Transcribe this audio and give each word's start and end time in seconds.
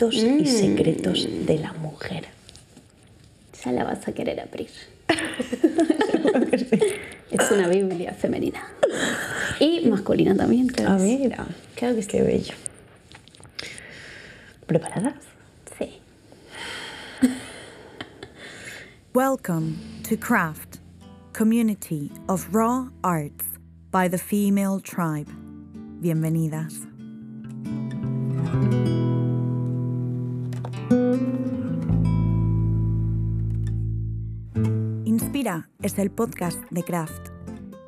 Mitos 0.00 0.14
y 0.14 0.46
secretos 0.46 1.28
de 1.44 1.58
la 1.58 1.74
mujer. 1.74 2.24
Ya 3.62 3.72
la 3.72 3.84
vas 3.84 4.08
a 4.08 4.12
querer 4.12 4.40
abrir. 4.40 4.70
es 7.30 7.50
una 7.50 7.68
Biblia 7.68 8.14
femenina. 8.14 8.62
Y 9.58 9.86
masculina 9.90 10.34
también, 10.34 10.68
claro. 10.68 10.92
Ah, 10.92 10.98
mira. 10.98 11.46
Claro 11.74 11.96
que 11.96 12.02
sí. 12.02 12.08
Qué 12.08 12.22
bello. 12.22 12.54
¿Preparadas? 14.66 15.16
Sí. 15.78 16.00
Welcome 19.12 19.76
to 20.04 20.16
Craft, 20.16 20.78
community 21.34 22.10
of 22.26 22.48
raw 22.52 22.88
arts 23.04 23.44
by 23.90 24.08
the 24.08 24.16
female 24.16 24.80
tribe. 24.80 25.28
Bienvenidas. 26.00 26.89
Es 35.82 35.98
el 35.98 36.10
podcast 36.10 36.60
de 36.70 36.82
Craft. 36.82 37.30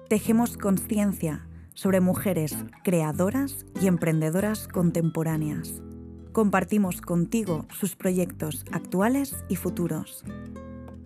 Tejemos 0.08 0.56
conciencia 0.56 1.46
sobre 1.74 2.00
mujeres 2.00 2.56
creadoras 2.82 3.66
y 3.82 3.86
emprendedoras 3.86 4.66
contemporáneas. 4.66 5.82
Compartimos 6.32 7.02
contigo 7.02 7.66
sus 7.70 7.94
proyectos 7.94 8.64
actuales 8.72 9.36
y 9.50 9.56
futuros. 9.56 10.24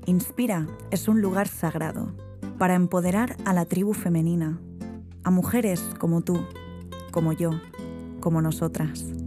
Inspira 0.06 0.68
es 0.92 1.08
un 1.08 1.20
lugar 1.20 1.48
sagrado 1.48 2.14
para 2.56 2.74
empoderar 2.74 3.36
a 3.44 3.52
la 3.52 3.64
tribu 3.64 3.92
femenina, 3.92 4.60
a 5.24 5.30
mujeres 5.32 5.80
como 5.98 6.22
tú, 6.22 6.46
como 7.10 7.32
yo, 7.32 7.50
como 8.20 8.40
nosotras. 8.42 9.25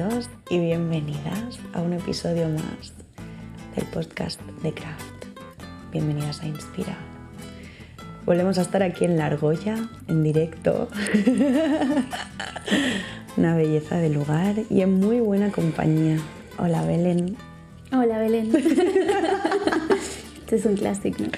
Bienvenidos 0.00 0.30
y 0.48 0.58
bienvenidas 0.58 1.60
a 1.74 1.82
un 1.82 1.92
episodio 1.92 2.48
más 2.48 2.94
del 3.76 3.84
podcast 3.92 4.40
de 4.62 4.72
Craft. 4.72 5.26
Bienvenidas 5.92 6.40
a 6.40 6.46
Inspira. 6.46 6.96
Volvemos 8.24 8.56
a 8.56 8.62
estar 8.62 8.82
aquí 8.82 9.04
en 9.04 9.18
La 9.18 9.26
Argolla, 9.26 9.76
en 10.08 10.22
directo. 10.22 10.88
Una 13.36 13.54
belleza 13.54 13.98
de 13.98 14.08
lugar 14.08 14.54
y 14.70 14.80
en 14.80 14.94
muy 14.94 15.20
buena 15.20 15.52
compañía. 15.52 16.16
Hola 16.56 16.82
Belén. 16.86 17.36
Hola, 17.92 18.20
Belén. 18.20 18.56
este 20.40 20.56
es 20.56 20.64
un 20.64 20.76
clásico, 20.76 21.24
¿no? 21.24 21.30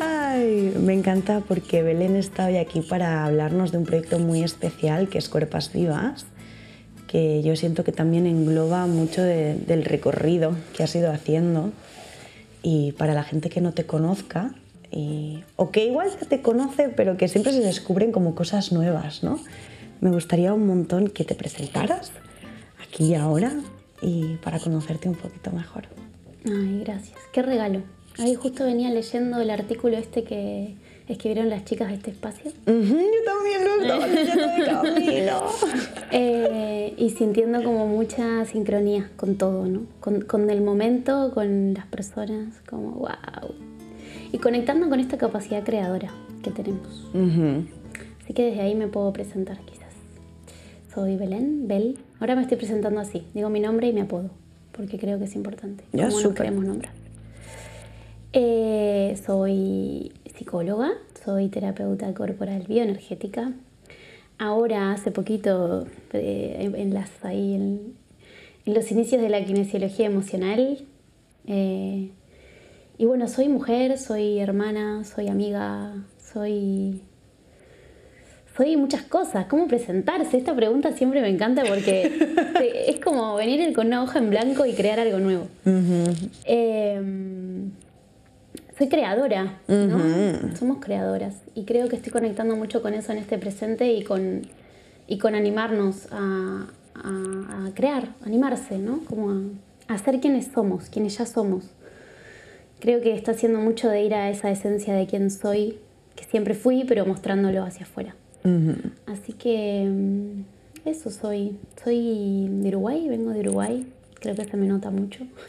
Ay, 0.00 0.74
me 0.80 0.92
encanta 0.92 1.40
porque 1.40 1.82
Belén 1.82 2.16
está 2.16 2.46
hoy 2.46 2.56
aquí 2.56 2.80
para 2.80 3.24
hablarnos 3.24 3.72
de 3.72 3.78
un 3.78 3.84
proyecto 3.84 4.18
muy 4.18 4.42
especial 4.42 5.08
que 5.08 5.18
es 5.18 5.28
Cuerpas 5.28 5.72
Vivas, 5.72 6.26
que 7.14 7.44
yo 7.44 7.54
siento 7.54 7.84
que 7.84 7.92
también 7.92 8.26
engloba 8.26 8.88
mucho 8.88 9.22
de- 9.22 9.54
del 9.54 9.84
recorrido 9.84 10.56
que 10.76 10.82
has 10.82 10.92
ido 10.96 11.12
haciendo 11.12 11.70
y 12.60 12.90
para 12.90 13.14
la 13.14 13.22
gente 13.22 13.50
que 13.50 13.60
no 13.60 13.70
te 13.72 13.84
conozca 13.86 14.52
y- 14.90 15.44
o 15.54 15.70
que 15.70 15.84
igual 15.84 16.08
te 16.28 16.42
conoce 16.42 16.88
pero 16.88 17.16
que 17.16 17.28
siempre 17.28 17.52
se 17.52 17.60
descubren 17.60 18.10
como 18.10 18.34
cosas 18.34 18.72
nuevas, 18.72 19.22
¿no? 19.22 19.38
Me 20.00 20.10
gustaría 20.10 20.52
un 20.52 20.66
montón 20.66 21.06
que 21.08 21.22
te 21.22 21.36
presentaras 21.36 22.10
aquí 22.84 23.04
y 23.12 23.14
ahora 23.14 23.52
y 24.02 24.34
para 24.42 24.58
conocerte 24.58 25.08
un 25.08 25.14
poquito 25.14 25.52
mejor. 25.52 25.84
Ay, 26.44 26.82
gracias. 26.84 27.16
Qué 27.32 27.42
regalo. 27.42 27.82
Ahí 28.18 28.34
justo 28.34 28.64
venía 28.64 28.90
leyendo 28.90 29.40
el 29.40 29.50
artículo 29.50 29.96
este 29.96 30.24
que 30.24 30.74
escribieron 31.08 31.50
las 31.50 31.64
chicas 31.64 31.88
de 31.88 31.94
este 31.94 32.10
espacio. 32.10 32.50
Yo 32.66 32.72
también 32.72 33.64
lo 33.64 33.82
estaba 33.82 34.06
leyendo. 34.06 35.50
Eh, 36.16 36.94
y 36.96 37.10
sintiendo 37.10 37.64
como 37.64 37.88
mucha 37.88 38.44
sincronía 38.44 39.10
con 39.16 39.34
todo, 39.34 39.66
¿no? 39.66 39.82
Con, 39.98 40.20
con 40.20 40.48
el 40.48 40.60
momento, 40.60 41.32
con 41.34 41.74
las 41.74 41.86
personas, 41.86 42.60
como 42.68 42.92
wow. 42.92 43.52
Y 44.30 44.38
conectando 44.38 44.88
con 44.88 45.00
esta 45.00 45.18
capacidad 45.18 45.64
creadora 45.64 46.12
que 46.44 46.52
tenemos. 46.52 47.10
Así 48.22 48.32
que 48.32 48.44
desde 48.44 48.60
ahí 48.60 48.76
me 48.76 48.86
puedo 48.86 49.12
presentar 49.12 49.58
quizás. 49.64 49.92
Soy 50.94 51.16
Belén, 51.16 51.66
Bel. 51.66 51.98
Ahora 52.20 52.36
me 52.36 52.42
estoy 52.42 52.58
presentando 52.58 53.00
así. 53.00 53.26
Digo 53.34 53.48
mi 53.48 53.58
nombre 53.58 53.88
y 53.88 53.92
mi 53.92 54.02
apodo, 54.02 54.30
porque 54.70 54.98
creo 54.98 55.18
que 55.18 55.24
es 55.24 55.34
importante. 55.34 55.84
Ya, 55.92 56.08
cómo 56.08 56.20
nos 56.20 56.34
queremos 56.34 56.64
nombrar. 56.64 56.92
Eh, 58.32 59.16
soy 59.24 60.12
psicóloga, 60.36 60.92
soy 61.24 61.48
terapeuta 61.48 62.12
corporal 62.14 62.64
bioenergética. 62.68 63.52
Ahora, 64.38 64.92
hace 64.92 65.10
poquito, 65.10 65.86
eh, 66.12 66.72
en, 66.74 66.92
las, 66.92 67.10
ahí 67.24 67.54
en, 67.54 67.94
en 68.66 68.74
los 68.74 68.90
inicios 68.90 69.22
de 69.22 69.28
la 69.28 69.44
kinesiología 69.44 70.06
emocional. 70.06 70.78
eh, 71.46 72.10
y 72.96 73.06
bueno, 73.06 73.26
soy 73.26 73.48
mujer, 73.48 73.98
soy 73.98 74.38
hermana, 74.38 75.02
soy 75.04 75.28
amiga, 75.28 76.04
soy 76.18 77.02
soy 78.56 78.76
muchas 78.76 79.02
cosas. 79.02 79.46
¿Cómo 79.46 79.66
presentarse? 79.66 80.36
Esta 80.36 80.54
pregunta 80.54 80.92
siempre 80.92 81.20
me 81.20 81.28
encanta 81.28 81.64
porque 81.64 82.12
es 82.88 83.00
como 83.00 83.34
venir 83.34 83.72
con 83.72 83.88
una 83.88 84.02
hoja 84.02 84.20
en 84.20 84.30
blanco 84.30 84.64
y 84.64 84.74
crear 84.74 85.00
algo 85.00 85.18
nuevo. 85.18 85.48
Eh, 86.44 87.00
soy 88.76 88.88
creadora, 88.88 89.58
¿no? 89.68 89.98
Somos 90.56 90.78
creadoras 90.80 91.34
y 91.54 91.64
creo 91.64 91.88
que 91.88 91.96
estoy 91.96 92.12
conectando 92.12 92.56
mucho 92.56 92.82
con 92.82 92.94
eso 92.94 93.12
en 93.12 93.18
este 93.18 93.38
presente 93.38 93.92
y 93.92 94.02
con, 94.02 94.42
y 95.06 95.18
con 95.18 95.34
animarnos 95.34 96.08
a, 96.10 96.66
a- 96.94 97.66
a 97.66 97.74
crear, 97.74 98.08
animarse, 98.24 98.78
¿no? 98.78 99.00
Como 99.04 99.30
a, 99.30 99.94
a 99.94 99.98
ser 99.98 100.20
quienes 100.20 100.48
somos, 100.52 100.88
quienes 100.90 101.16
ya 101.18 101.26
somos. 101.26 101.64
Creo 102.80 103.00
que 103.00 103.14
está 103.14 103.30
haciendo 103.32 103.60
mucho 103.60 103.88
de 103.88 104.02
ir 104.04 104.14
a 104.14 104.28
esa 104.30 104.50
esencia 104.50 104.94
de 104.94 105.06
quién 105.06 105.30
soy, 105.30 105.78
que 106.16 106.24
siempre 106.24 106.54
fui, 106.54 106.84
pero 106.84 107.06
mostrándolo 107.06 107.62
hacia 107.64 107.84
afuera. 107.86 108.14
Así 109.06 109.32
que 109.32 109.88
mm, 109.90 110.88
eso 110.88 111.10
soy. 111.10 111.56
Soy 111.82 112.46
de 112.50 112.68
Uruguay, 112.68 113.08
vengo 113.08 113.30
de 113.30 113.40
Uruguay. 113.40 113.86
Creo 114.20 114.34
que 114.34 114.44
se 114.44 114.56
me 114.56 114.66
nota 114.66 114.90
mucho. 114.90 115.24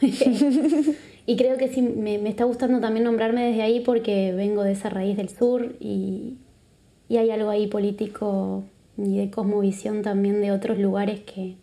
y 1.26 1.36
creo 1.36 1.58
que 1.58 1.68
sí, 1.68 1.82
me, 1.82 2.18
me 2.18 2.28
está 2.28 2.44
gustando 2.44 2.80
también 2.80 3.04
nombrarme 3.04 3.44
desde 3.46 3.62
ahí 3.62 3.80
porque 3.80 4.32
vengo 4.32 4.62
de 4.62 4.72
esa 4.72 4.88
raíz 4.88 5.16
del 5.16 5.28
sur 5.28 5.74
y, 5.80 6.36
y 7.08 7.16
hay 7.16 7.30
algo 7.30 7.50
ahí 7.50 7.66
político 7.66 8.64
y 8.96 9.18
de 9.18 9.30
cosmovisión 9.30 10.02
también 10.02 10.40
de 10.40 10.52
otros 10.52 10.78
lugares 10.78 11.20
que, 11.20 11.56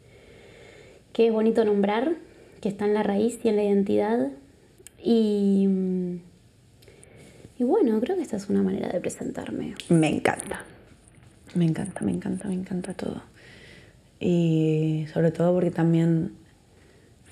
que 1.14 1.28
es 1.28 1.34
bonito 1.34 1.64
nombrar, 1.64 2.16
que 2.62 2.70
está 2.70 2.86
en 2.86 2.94
la 2.94 3.04
raíz 3.04 3.40
y 3.44 3.50
en 3.50 3.56
la 3.56 3.64
identidad. 3.64 4.32
Y, 5.02 5.66
mm, 5.68 6.16
y 7.60 7.64
bueno, 7.64 8.00
creo 8.02 8.18
que 8.18 8.24
esta 8.24 8.38
es 8.38 8.50
una 8.50 8.64
manera 8.64 8.90
de 8.90 9.00
presentarme. 9.00 9.76
Me 9.90 10.10
encanta. 10.10 10.64
Me 11.56 11.66
encanta, 11.66 12.02
me 12.02 12.12
encanta, 12.12 12.48
me 12.48 12.56
encanta 12.56 12.94
todo. 12.94 13.22
Y 14.20 15.06
sobre 15.14 15.32
todo 15.32 15.54
porque 15.54 15.72
también 15.72 16.34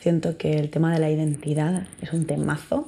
siento 0.02 0.38
que 0.38 0.58
el 0.58 0.70
tema 0.70 0.92
de 0.94 1.00
la 1.00 1.10
identidad 1.10 1.84
es 2.02 2.12
un 2.12 2.26
temazo 2.26 2.88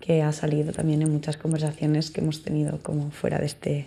que 0.00 0.22
ha 0.22 0.32
salido 0.32 0.72
también 0.72 1.02
en 1.02 1.12
muchas 1.12 1.36
conversaciones 1.36 2.10
que 2.10 2.20
hemos 2.20 2.42
tenido 2.42 2.78
como 2.82 3.10
fuera 3.10 3.38
de 3.38 3.46
este, 3.46 3.86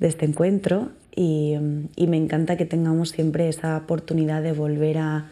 de 0.00 0.08
este 0.08 0.24
encuentro. 0.24 0.90
Y, 1.14 1.54
y 1.96 2.06
me 2.06 2.16
encanta 2.16 2.56
que 2.56 2.64
tengamos 2.64 3.10
siempre 3.10 3.48
esa 3.48 3.76
oportunidad 3.76 4.42
de 4.42 4.52
volver 4.52 4.98
a 4.98 5.30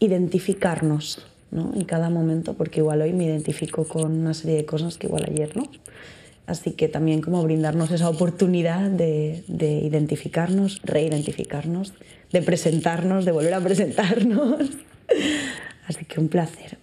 identificarnos 0.00 1.26
¿no? 1.50 1.72
en 1.74 1.84
cada 1.84 2.10
momento, 2.10 2.54
porque 2.54 2.80
igual 2.80 3.02
hoy 3.02 3.12
me 3.12 3.24
identifico 3.24 3.86
con 3.86 4.12
una 4.12 4.34
serie 4.34 4.56
de 4.56 4.66
cosas 4.66 4.96
que 4.96 5.06
igual 5.06 5.24
ayer 5.28 5.56
no. 5.56 5.64
Así 6.46 6.72
que 6.72 6.88
también 6.88 7.20
como 7.20 7.42
brindarnos 7.42 7.90
esa 7.90 8.08
oportunidad 8.08 8.90
de, 8.90 9.44
de 9.48 9.72
identificarnos, 9.72 10.80
reidentificarnos, 10.84 11.92
de 12.32 12.42
presentarnos, 12.42 13.24
de 13.24 13.32
volver 13.32 13.54
a 13.54 13.60
presentarnos. 13.60 14.70
Así 15.86 16.04
que 16.04 16.20
un 16.20 16.28
placer. 16.28 16.78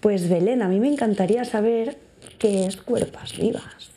Pues 0.00 0.28
Belén, 0.28 0.62
a 0.62 0.68
mí 0.68 0.78
me 0.80 0.88
encantaría 0.88 1.44
saber 1.44 1.98
qué 2.38 2.66
es 2.66 2.76
Cuerpas 2.76 3.36
Vivas. 3.36 3.90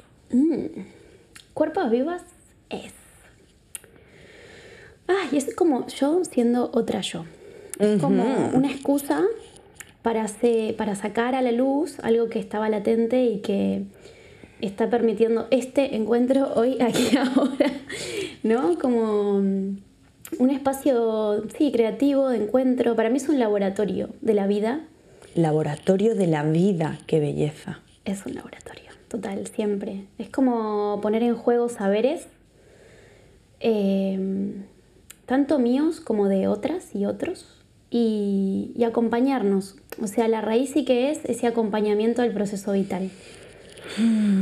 Cuerpos 1.53 1.89
vivas 1.91 2.21
es. 2.69 2.93
Ay, 5.07 5.37
es 5.37 5.53
como 5.55 5.87
yo 5.87 6.23
siendo 6.25 6.69
otra 6.73 7.01
yo. 7.01 7.25
Es 7.79 7.99
como 8.01 8.23
una 8.53 8.71
excusa 8.71 9.23
para, 10.01 10.23
hacer- 10.23 10.75
para 10.75 10.95
sacar 10.95 11.35
a 11.35 11.41
la 11.41 11.51
luz 11.51 11.97
algo 12.01 12.29
que 12.29 12.39
estaba 12.39 12.69
latente 12.69 13.23
y 13.23 13.39
que, 13.41 13.83
está 14.61 14.89
permitiendo 14.89 15.47
este 15.51 15.95
encuentro 15.95 16.51
hoy, 16.55 16.77
aquí, 16.81 17.15
ahora, 17.17 17.71
¿no? 18.43 18.77
Como 18.77 19.39
mm, 19.41 19.77
un 20.37 20.49
espacio, 20.51 21.43
sí, 21.57 21.71
creativo, 21.71 22.29
de 22.29 22.43
encuentro. 22.43 22.95
Para 22.95 23.09
mí 23.09 23.17
es 23.17 23.29
un 23.29 23.39
laboratorio 23.39 24.09
de 24.21 24.33
la 24.33 24.47
vida. 24.47 24.81
Laboratorio 25.35 26.15
de 26.15 26.27
la 26.27 26.43
vida, 26.43 26.99
qué 27.07 27.19
belleza. 27.19 27.79
Es 28.05 28.25
un 28.25 28.35
laboratorio, 28.35 28.91
total, 29.07 29.47
siempre. 29.47 30.05
Es 30.17 30.29
como 30.29 30.99
poner 31.01 31.23
en 31.23 31.35
juego 31.35 31.69
saberes, 31.69 32.27
eh, 33.59 34.53
tanto 35.25 35.59
míos 35.59 35.99
como 35.99 36.27
de 36.27 36.47
otras 36.47 36.95
y 36.95 37.05
otros, 37.05 37.59
y, 37.91 38.83
acompañarnos. 38.85 39.75
O 40.01 40.07
sea, 40.07 40.27
la 40.27 40.41
raíz 40.41 40.71
sí 40.71 40.85
que 40.85 41.11
es 41.11 41.25
ese 41.25 41.47
acompañamiento 41.47 42.21
del 42.21 42.33
proceso 42.33 42.71
vital. 42.71 43.09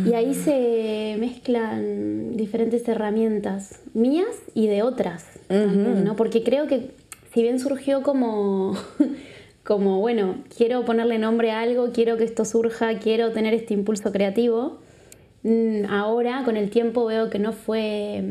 Y 0.06 0.14
ahí 0.14 0.34
se 0.34 1.16
mezclan 1.20 2.36
diferentes 2.36 2.88
herramientas 2.88 3.80
mías 3.94 4.36
y 4.54 4.68
de 4.68 4.84
otras, 4.84 5.37
¿no? 5.50 6.16
Porque 6.16 6.44
creo 6.44 6.68
que 6.68 6.92
si 7.34 7.42
bien 7.42 7.60
surgió 7.60 8.04
como, 8.04 8.78
como, 9.64 10.00
bueno, 10.00 10.44
quiero 10.56 10.86
ponerle 10.86 11.20
nombre 11.20 11.52
a 11.52 11.62
algo, 11.62 11.92
quiero 11.92 12.18
que 12.18 12.24
esto 12.24 12.46
surja, 12.46 13.00
quiero 13.00 13.32
tener 13.32 13.54
este 13.54 13.74
impulso 13.74 14.12
creativo, 14.12 14.80
mm, 15.44 15.86
ahora 15.90 16.44
con 16.46 16.58
el 16.58 16.70
tiempo 16.70 17.06
veo 17.06 17.30
que 17.30 17.40
no 17.40 17.54
fue 17.54 18.24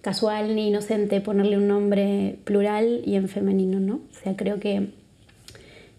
casual 0.00 0.54
ni 0.54 0.68
inocente 0.68 1.20
ponerle 1.20 1.58
un 1.58 1.68
nombre 1.68 2.38
plural 2.44 3.02
y 3.04 3.16
en 3.16 3.28
femenino, 3.28 3.80
¿no? 3.80 3.96
O 3.96 4.14
sea, 4.22 4.36
creo 4.36 4.58
que 4.58 4.88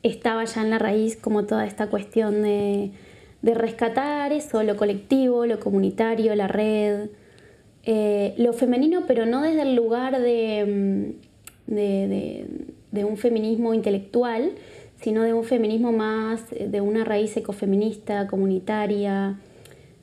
estaba 0.04 0.44
ya 0.46 0.62
en 0.62 0.70
la 0.70 0.80
raíz 0.80 1.16
como 1.16 1.46
toda 1.46 1.66
esta 1.66 1.88
cuestión 1.88 2.42
de, 2.42 2.92
rescatar 3.44 4.34
eso, 4.34 4.64
lo 4.64 4.76
colectivo, 4.76 5.46
lo 5.46 5.60
comunitario, 5.60 6.36
la 6.36 6.48
red, 6.48 7.10
eh, 7.84 8.34
lo 8.38 8.54
femenino, 8.54 9.04
pero 9.08 9.26
no 9.26 9.42
desde 9.42 9.64
el 9.64 9.76
lugar 9.76 10.22
de, 10.22 11.16
mm, 11.68 11.74
de, 11.74 13.06
un 13.06 13.18
feminismo 13.18 13.74
intelectual, 13.74 14.52
sino 15.02 15.24
de 15.24 15.34
un 15.34 15.44
feminismo 15.44 15.92
más 15.92 16.42
de 16.52 16.82
una 16.82 17.04
raíz 17.04 17.36
ecofeminista, 17.36 18.28
comunitaria, 18.28 19.40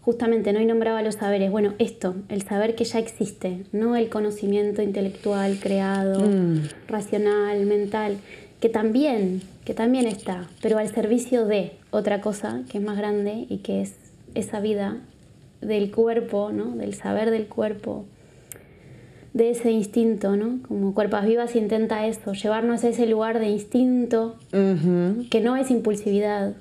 justamente 0.02 0.52
no 0.52 0.60
y 0.60 0.64
nombraba 0.64 1.02
los 1.02 1.16
saberes. 1.16 1.50
Bueno, 1.50 1.74
esto, 1.78 2.16
el 2.28 2.42
saber 2.42 2.74
que 2.74 2.84
ya 2.84 2.98
existe, 2.98 3.64
no 3.72 3.94
el 3.94 4.08
conocimiento 4.08 4.82
intelectual 4.82 5.58
creado, 5.60 6.20
mm. 6.20 6.62
racional, 6.88 7.64
mental, 7.66 8.16
que 8.60 8.68
también, 8.68 9.42
que 9.64 9.74
también 9.74 10.06
está, 10.06 10.48
pero 10.62 10.78
al 10.78 10.88
servicio 10.88 11.46
de 11.46 11.72
otra 11.90 12.20
cosa 12.20 12.62
que 12.70 12.78
es 12.78 12.84
más 12.84 12.96
grande 12.96 13.46
y 13.48 13.58
que 13.58 13.82
es 13.82 13.94
esa 14.34 14.60
vida 14.60 14.96
del 15.60 15.90
cuerpo, 15.90 16.50
¿no? 16.52 16.76
del 16.76 16.94
saber 16.94 17.30
del 17.30 17.46
cuerpo, 17.46 18.04
de 19.34 19.50
ese 19.50 19.70
instinto, 19.70 20.36
¿no? 20.36 20.60
Como 20.66 20.94
Cuerpas 20.94 21.26
Vivas 21.26 21.54
intenta 21.54 22.06
eso, 22.06 22.32
llevarnos 22.32 22.82
a 22.82 22.88
ese 22.88 23.06
lugar 23.06 23.38
de 23.38 23.48
instinto, 23.48 24.36
que 24.50 25.40
no 25.40 25.56
es 25.56 25.70
impulsividad, 25.70 26.54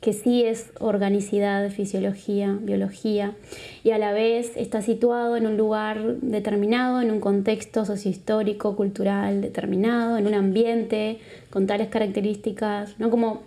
que 0.00 0.12
sí 0.12 0.42
es 0.42 0.72
organicidad, 0.80 1.70
fisiología, 1.70 2.58
biología, 2.60 3.36
y 3.84 3.90
a 3.90 3.98
la 3.98 4.12
vez 4.12 4.56
está 4.56 4.82
situado 4.82 5.36
en 5.36 5.46
un 5.46 5.56
lugar 5.56 6.16
determinado, 6.16 7.00
en 7.00 7.12
un 7.12 7.20
contexto 7.20 7.84
sociohistórico, 7.84 8.74
cultural 8.74 9.40
determinado, 9.40 10.16
en 10.16 10.26
un 10.26 10.34
ambiente 10.34 11.20
con 11.50 11.68
tales 11.68 11.88
características, 11.88 12.98
¿no? 12.98 13.10
Como 13.10 13.42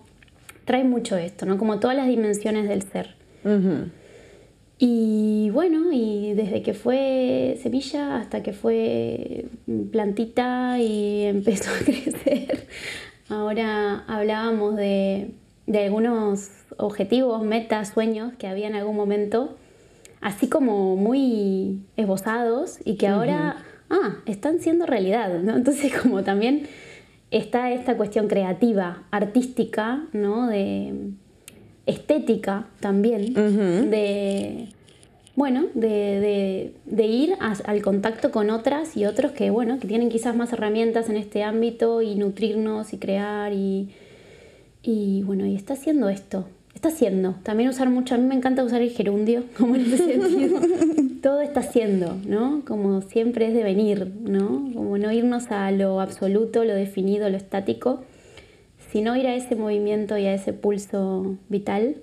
trae 0.64 0.86
mucho 0.86 1.18
esto, 1.18 1.46
¿no? 1.46 1.58
Como 1.58 1.80
todas 1.80 1.98
las 1.98 2.08
dimensiones 2.08 2.70
del 2.70 2.84
ser. 2.84 3.16
Y 4.78 5.50
bueno, 5.52 5.92
y 5.92 6.34
desde 6.34 6.62
que 6.62 6.74
fue 6.74 7.58
semilla 7.62 8.18
hasta 8.18 8.44
que 8.44 8.54
fue 8.54 9.46
plantita 9.92 10.80
y 10.80 11.24
empezó 11.26 11.72
a 11.72 11.86
crecer, 11.86 12.68
ahora 13.30 14.04
hablábamos 14.08 14.76
de 14.76 15.32
de 15.68 15.86
algunos 15.86 16.50
objetivos, 16.78 17.44
metas, 17.44 17.90
sueños 17.90 18.34
que 18.38 18.48
había 18.48 18.68
en 18.68 18.76
algún 18.76 18.96
momento, 18.96 19.56
así 20.22 20.48
como 20.48 20.96
muy 20.96 21.82
esbozados 21.98 22.80
y 22.86 22.98
que 22.98 23.08
ahora, 23.08 23.58
ah, 23.90 24.18
están 24.26 24.60
siendo 24.60 24.86
realidad, 24.86 25.40
¿no? 25.42 25.56
Entonces 25.56 25.94
como 26.02 26.24
también 26.24 26.68
está 27.32 27.72
esta 27.72 27.98
cuestión 27.98 28.28
creativa, 28.28 29.04
artística, 29.12 30.06
¿no? 30.14 30.48
De 30.48 30.94
estética 31.86 32.68
también, 32.80 33.34
de 33.34 34.70
bueno, 35.36 35.66
de, 35.74 36.72
ir 36.98 37.36
al 37.40 37.82
contacto 37.82 38.32
con 38.32 38.50
otras 38.50 38.96
y 38.96 39.06
otros 39.06 39.34
que, 39.34 39.50
bueno, 39.50 39.80
que 39.80 39.88
tienen 39.88 40.10
quizás 40.10 40.36
más 40.36 40.54
herramientas 40.54 41.10
en 41.10 41.18
este 41.18 41.44
ámbito 41.44 42.02
y 42.02 42.16
nutrirnos 42.16 42.94
y 42.94 42.98
crear 42.98 43.52
y, 43.52 43.90
y 44.82 45.24
bueno, 45.24 45.46
y 45.46 45.56
está 45.56 45.74
haciendo 45.74 46.08
esto. 46.08 46.46
Está 46.74 46.90
haciendo. 46.90 47.36
También 47.44 47.70
usar 47.70 47.90
mucho, 47.90 48.16
a 48.16 48.18
mí 48.18 48.26
me 48.26 48.36
encanta 48.36 48.64
usar 48.64 48.82
el 48.82 48.92
gerundio, 48.92 49.44
como 49.58 49.76
en 49.76 49.82
ese 49.82 49.98
sentido. 49.98 50.60
Todo 51.22 51.42
está 51.42 51.62
haciendo, 51.62 52.18
¿no? 52.26 52.64
Como 52.66 53.02
siempre 53.02 53.48
es 53.48 53.54
de 53.54 53.64
venir, 53.64 54.12
¿no? 54.22 54.70
Como 54.74 54.98
no 54.98 55.12
irnos 55.12 55.52
a 55.52 55.70
lo 55.72 56.00
absoluto, 56.00 56.64
lo 56.64 56.76
definido, 56.76 57.30
lo 57.30 57.36
estático, 57.36 58.04
sino 58.96 59.14
ir 59.18 59.28
a 59.28 59.36
ese 59.36 59.58
movimiento 59.58 60.18
y 60.18 60.26
a 60.26 60.34
ese 60.34 60.54
pulso 60.54 61.36
vital. 61.50 61.98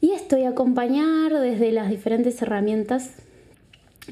Y 0.00 0.12
esto, 0.12 0.38
y 0.38 0.44
acompañar 0.44 1.38
desde 1.38 1.70
las 1.70 1.90
diferentes 1.90 2.40
herramientas 2.40 3.10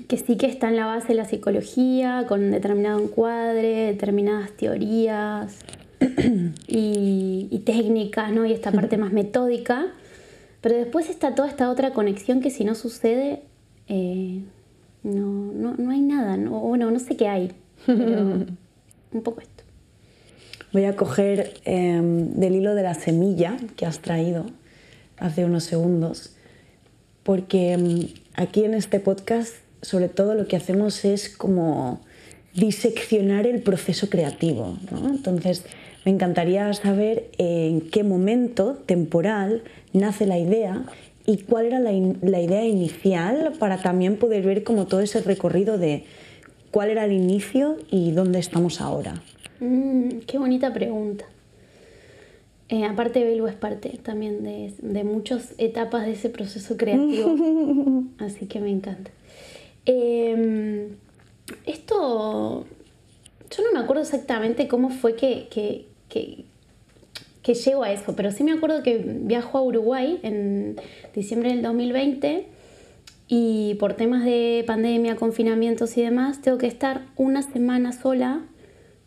que 0.09 0.19
sí 0.19 0.37
que 0.37 0.45
está 0.45 0.69
en 0.69 0.77
la 0.77 0.85
base 0.85 1.09
de 1.09 1.15
la 1.15 1.25
psicología, 1.25 2.27
con 2.29 2.50
determinado 2.50 3.03
encuadre, 3.03 3.87
determinadas 3.87 4.50
teorías, 4.59 5.61
y, 6.69 7.62
técnicas, 7.65 8.31
¿no? 8.31 8.45
Y 8.45 8.53
esta 8.53 8.71
parte 8.71 8.99
más 8.99 9.15
metódica. 9.15 9.87
Pero 10.61 10.76
después 10.76 11.09
está 11.09 11.35
toda 11.35 11.49
esta 11.49 11.71
otra 11.71 11.95
conexión 11.95 12.43
que 12.43 12.50
si 12.50 12.67
no 12.67 12.75
sucede, 12.75 13.40
eh, 13.88 14.43
no, 15.02 15.75
no, 15.78 15.90
hay 15.90 16.02
nada. 16.02 16.37
¿no? 16.37 16.61
Bueno, 16.61 16.90
no 16.90 16.99
sé 16.99 17.17
qué 17.17 17.26
hay, 17.26 17.52
pero 17.87 18.21
un 19.12 19.23
poco 19.23 19.40
esto. 19.40 19.58
Voy 20.78 20.85
a 20.85 20.94
coger 20.94 21.54
em, 21.64 22.35
del 22.35 22.54
hilo 22.54 22.76
de 22.76 22.85
la 22.85 22.94
semilla 22.94 23.56
que 23.75 23.85
has 23.85 23.99
traído 23.99 24.47
hace 25.16 25.44
unos 25.44 25.64
segundos, 25.64 26.37
porque 27.25 27.73
em, 27.73 28.06
aquí 28.35 28.62
en 28.62 28.75
este 28.75 29.00
podcast 29.00 29.54
sobre 29.82 30.08
todo 30.08 30.37
lo 30.37 30.47
que 30.47 30.54
hacemos 30.54 31.04
es 31.04 31.30
como 31.30 32.00
diseccionar 32.54 33.49
el 33.49 33.61
proceso 33.61 34.08
creativo. 34.08 34.78
Entonces, 35.04 35.64
me 36.04 36.12
encantaría 36.12 36.73
saber 36.75 37.28
en 37.38 37.80
qué 37.80 38.04
momento 38.04 38.75
temporal 38.87 39.64
nace 39.92 40.26
la 40.26 40.38
idea 40.38 40.85
y 41.26 41.38
cuál 41.38 41.66
era 41.66 41.80
la, 41.80 41.90
idea 41.92 42.64
inicial 42.64 43.54
para 43.58 43.82
también 43.82 44.16
poder 44.16 44.44
ver 44.44 44.62
como 44.62 44.87
todo 44.87 45.00
ese 45.00 45.23
recorrido 45.23 45.76
de 45.76 46.04
cuál 46.70 46.90
era 46.90 47.04
el 47.04 47.11
inicio 47.11 47.78
y 47.90 48.12
dónde 48.12 48.38
estamos 48.38 48.80
ahora. 48.80 49.20
Mm, 49.61 50.21
qué 50.27 50.38
bonita 50.38 50.73
pregunta. 50.73 51.25
Eh, 52.69 52.85
aparte, 52.85 53.25
Belu 53.25 53.47
es 53.47 53.55
parte 53.55 53.99
también 54.03 54.43
de, 54.43 55.05
muchas 55.05 55.55
etapas 55.57 56.05
de 56.05 56.12
ese 56.12 56.29
proceso 56.29 56.77
creativo, 56.77 57.35
así 58.19 58.47
que 58.47 58.61
me 58.61 58.71
encanta. 58.71 59.11
Em, 59.87 60.88
esto, 61.65 62.67
yo 63.50 63.62
no 63.65 63.73
me 63.73 63.79
acuerdo 63.79 64.03
exactamente 64.03 64.69
cómo 64.69 64.91
fue 64.91 65.17
que, 65.17 65.49
que, 65.50 65.87
que 67.43 67.55
llego 67.55 67.83
a 67.83 67.93
eso, 67.93 68.15
pero 68.15 68.31
sí 68.33 68.45
me 68.45 68.53
acuerdo 68.53 68.83
que 68.83 68.99
viajo 68.99 69.57
a 69.57 69.62
Uruguay 69.62 70.21
en 70.23 70.77
diciembre 71.15 71.49
del 71.49 71.62
2020 71.62 72.47
y 73.29 73.77
por 73.81 73.95
temas 73.95 74.25
de 74.25 74.62
pandemia, 74.67 75.17
confinamientos 75.17 75.97
y 75.97 76.03
demás, 76.03 76.43
tengo 76.43 76.59
que 76.59 76.67
estar 76.67 77.07
una 77.17 77.41
semana 77.41 77.93
sola 77.93 78.43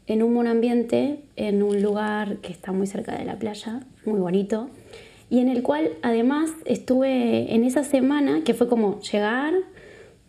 en 0.07 0.23
un 0.23 0.47
ambiente 0.47 1.19
en 1.35 1.63
un 1.63 1.81
lugar 1.81 2.37
que 2.37 2.51
está 2.51 2.71
muy 2.71 2.87
cerca 2.87 3.17
de 3.17 3.25
la 3.25 3.37
playa, 3.37 3.81
muy 4.05 4.19
bonito, 4.19 4.69
y 5.29 5.39
en 5.39 5.47
el 5.47 5.63
cual 5.63 5.91
además 6.01 6.49
estuve 6.65 7.53
en 7.53 7.63
esa 7.63 7.83
semana, 7.83 8.43
que 8.43 8.53
fue 8.53 8.67
como 8.67 8.99
llegar, 9.01 9.53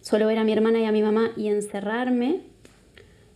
solo 0.00 0.26
ver 0.26 0.38
a 0.38 0.44
mi 0.44 0.52
hermana 0.52 0.80
y 0.80 0.84
a 0.84 0.92
mi 0.92 1.02
mamá 1.02 1.30
y 1.36 1.48
encerrarme 1.48 2.52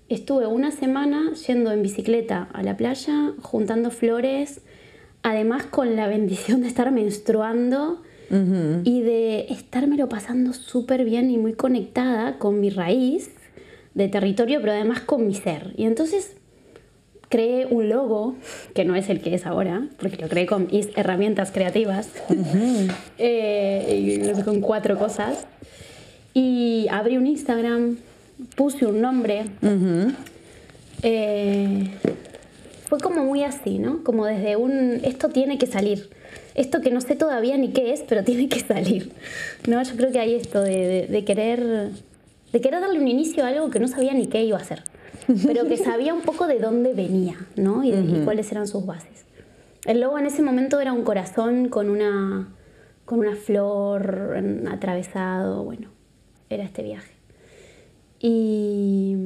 Estuve 0.09 0.47
una 0.47 0.71
semana 0.71 1.33
yendo 1.49 1.73
en 1.73 1.83
bicicleta 1.83 2.49
a 2.52 2.62
la 2.62 2.76
playa, 2.76 3.33
juntando 3.43 3.90
flores, 3.90 4.61
además 5.25 5.66
con 5.66 5.97
la 5.97 6.07
bendición 6.07 6.61
de 6.61 6.69
estar 6.69 6.93
menstruando 6.93 8.02
y 8.28 9.02
de 9.02 9.47
estármelo 9.50 10.09
pasando 10.09 10.52
súper 10.52 11.05
bien 11.05 11.31
y 11.31 11.38
muy 11.38 11.55
conectada 11.55 12.38
con 12.38 12.61
mi 12.61 12.71
raíz 12.71 13.31
de 13.96 14.08
territorio, 14.08 14.60
pero 14.60 14.72
además 14.72 15.00
con 15.00 15.26
mi 15.26 15.34
ser. 15.34 15.72
Y 15.76 15.84
entonces 15.84 16.36
creé 17.30 17.66
un 17.66 17.88
logo, 17.88 18.36
que 18.74 18.84
no 18.84 18.94
es 18.94 19.08
el 19.08 19.20
que 19.20 19.34
es 19.34 19.46
ahora, 19.46 19.88
porque 19.98 20.18
lo 20.18 20.28
creé 20.28 20.46
con 20.46 20.68
herramientas 20.94 21.50
creativas, 21.50 22.10
eh, 23.18 24.30
y 24.38 24.42
con 24.42 24.60
cuatro 24.60 24.98
cosas. 24.98 25.46
Y 26.34 26.86
abrí 26.90 27.16
un 27.16 27.26
Instagram, 27.26 27.96
puse 28.54 28.84
un 28.84 29.00
nombre. 29.00 29.46
Eh, 31.02 31.90
fue 32.88 33.00
como 33.00 33.24
muy 33.24 33.44
así, 33.44 33.78
¿no? 33.78 34.04
Como 34.04 34.26
desde 34.26 34.56
un, 34.56 35.00
esto 35.02 35.30
tiene 35.30 35.56
que 35.56 35.66
salir. 35.66 36.10
Esto 36.54 36.80
que 36.82 36.90
no 36.90 37.00
sé 37.00 37.16
todavía 37.16 37.56
ni 37.56 37.70
qué 37.70 37.94
es, 37.94 38.02
pero 38.06 38.24
tiene 38.24 38.50
que 38.50 38.60
salir. 38.60 39.10
¿No? 39.66 39.82
Yo 39.82 39.96
creo 39.96 40.12
que 40.12 40.18
hay 40.18 40.34
esto 40.34 40.60
de, 40.62 41.24
querer 41.26 41.92
de 42.52 42.60
querer 42.60 42.80
darle 42.80 43.00
un 43.00 43.08
inicio 43.08 43.44
a 43.44 43.48
algo 43.48 43.70
que 43.70 43.80
no 43.80 43.88
sabía 43.88 44.14
ni 44.14 44.26
qué 44.26 44.44
iba 44.44 44.58
a 44.58 44.60
hacer 44.60 44.82
pero 45.46 45.66
que 45.66 45.76
sabía 45.84 46.14
un 46.14 46.22
poco 46.22 46.46
de 46.46 46.58
dónde 46.58 46.94
venía, 46.94 47.36
¿no? 47.56 47.84
Y, 47.84 47.92
cuáles 48.24 48.50
eran 48.52 48.66
sus 48.66 48.84
bases. 48.86 49.24
El 49.84 50.00
logo 50.00 50.18
en 50.18 50.26
ese 50.26 50.42
momento 50.42 50.80
era 50.80 50.92
un 50.92 51.04
corazón 51.04 51.68
con 51.68 51.90
una, 51.90 52.48
con 53.04 53.20
una 53.20 53.36
flor 53.36 54.36
atravesado, 54.70 55.64
bueno, 55.64 55.90
era 56.50 56.64
este 56.64 56.82
viaje. 56.82 57.12
Y, 58.18 59.16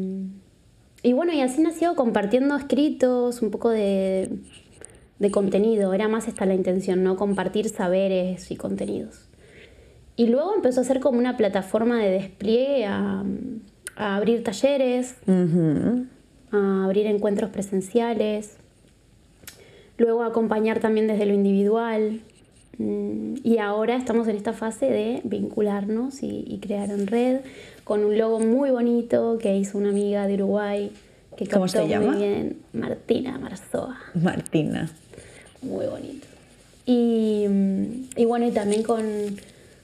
y 1.02 1.12
bueno, 1.12 1.32
y 1.32 1.40
así 1.40 1.62
nació 1.62 1.94
compartiendo 1.94 2.56
escritos, 2.56 3.40
un 3.40 3.50
poco 3.50 3.70
de, 3.70 4.28
de 5.18 5.30
contenido, 5.30 5.94
era 5.94 6.08
más 6.08 6.28
esta 6.28 6.44
la 6.44 6.54
intención, 6.54 7.02
¿no? 7.02 7.16
Compartir 7.16 7.68
saberes 7.68 8.50
y 8.50 8.56
contenidos. 8.56 9.29
Y 10.20 10.26
luego 10.26 10.54
empezó 10.54 10.82
a 10.82 10.84
ser 10.84 11.00
como 11.00 11.18
una 11.18 11.38
plataforma 11.38 11.98
de 11.98 12.10
despliegue 12.10 12.84
a, 12.84 13.24
a 13.96 14.16
abrir 14.16 14.44
talleres, 14.44 15.16
a 16.52 16.84
abrir 16.84 17.06
encuentros 17.06 17.48
presenciales, 17.48 18.58
luego 19.96 20.22
a 20.22 20.26
acompañar 20.26 20.78
también 20.78 21.06
desde 21.06 21.24
lo 21.24 21.32
individual. 21.32 22.20
Mm, 22.76 23.36
y 23.42 23.56
ahora 23.56 23.96
estamos 23.96 24.28
en 24.28 24.36
esta 24.36 24.52
fase 24.52 24.90
de 24.90 25.22
vincularnos 25.24 26.22
y, 26.22 26.58
crear 26.60 26.90
en 26.90 27.06
red 27.06 27.40
con 27.84 28.04
un 28.04 28.18
logo 28.18 28.40
muy 28.40 28.70
bonito 28.70 29.38
que 29.40 29.56
hizo 29.56 29.78
una 29.78 29.88
amiga 29.88 30.26
de 30.26 30.34
Uruguay 30.34 30.92
que 31.38 31.46
¿Cómo 31.46 31.66
se 31.66 31.88
llama? 31.88 32.08
muy 32.08 32.16
bien, 32.18 32.58
Martina 32.74 33.38
Marzoa. 33.38 33.98
Martina. 34.12 34.90
Muy 35.62 35.86
bonito. 35.86 36.26
Y, 36.84 37.46
y 38.16 38.24
bueno, 38.26 38.46
y 38.46 38.50
también 38.50 38.82
con, 38.82 39.06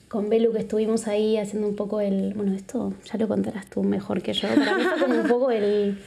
con 0.09 0.29
Belu 0.29 0.53
que 0.53 0.59
estuvimos 0.59 1.07
ahí 1.09 1.37
haciendo 1.37 1.69
un 1.69 1.77
poco 1.77 2.01
el. 2.01 2.35
Bueno, 2.35 2.55
esto 2.55 2.95
ya 3.05 3.19
lo 3.19 3.29
contarás 3.29 3.67
tú 3.67 3.83
mejor 3.83 4.23
que 4.23 4.33
yo. 4.33 4.49
Para 4.49 4.77
mí 4.77 4.85
fue 4.85 5.07
como 5.07 5.21
un 5.21 5.29
poco 5.29 5.51
el. 5.51 5.99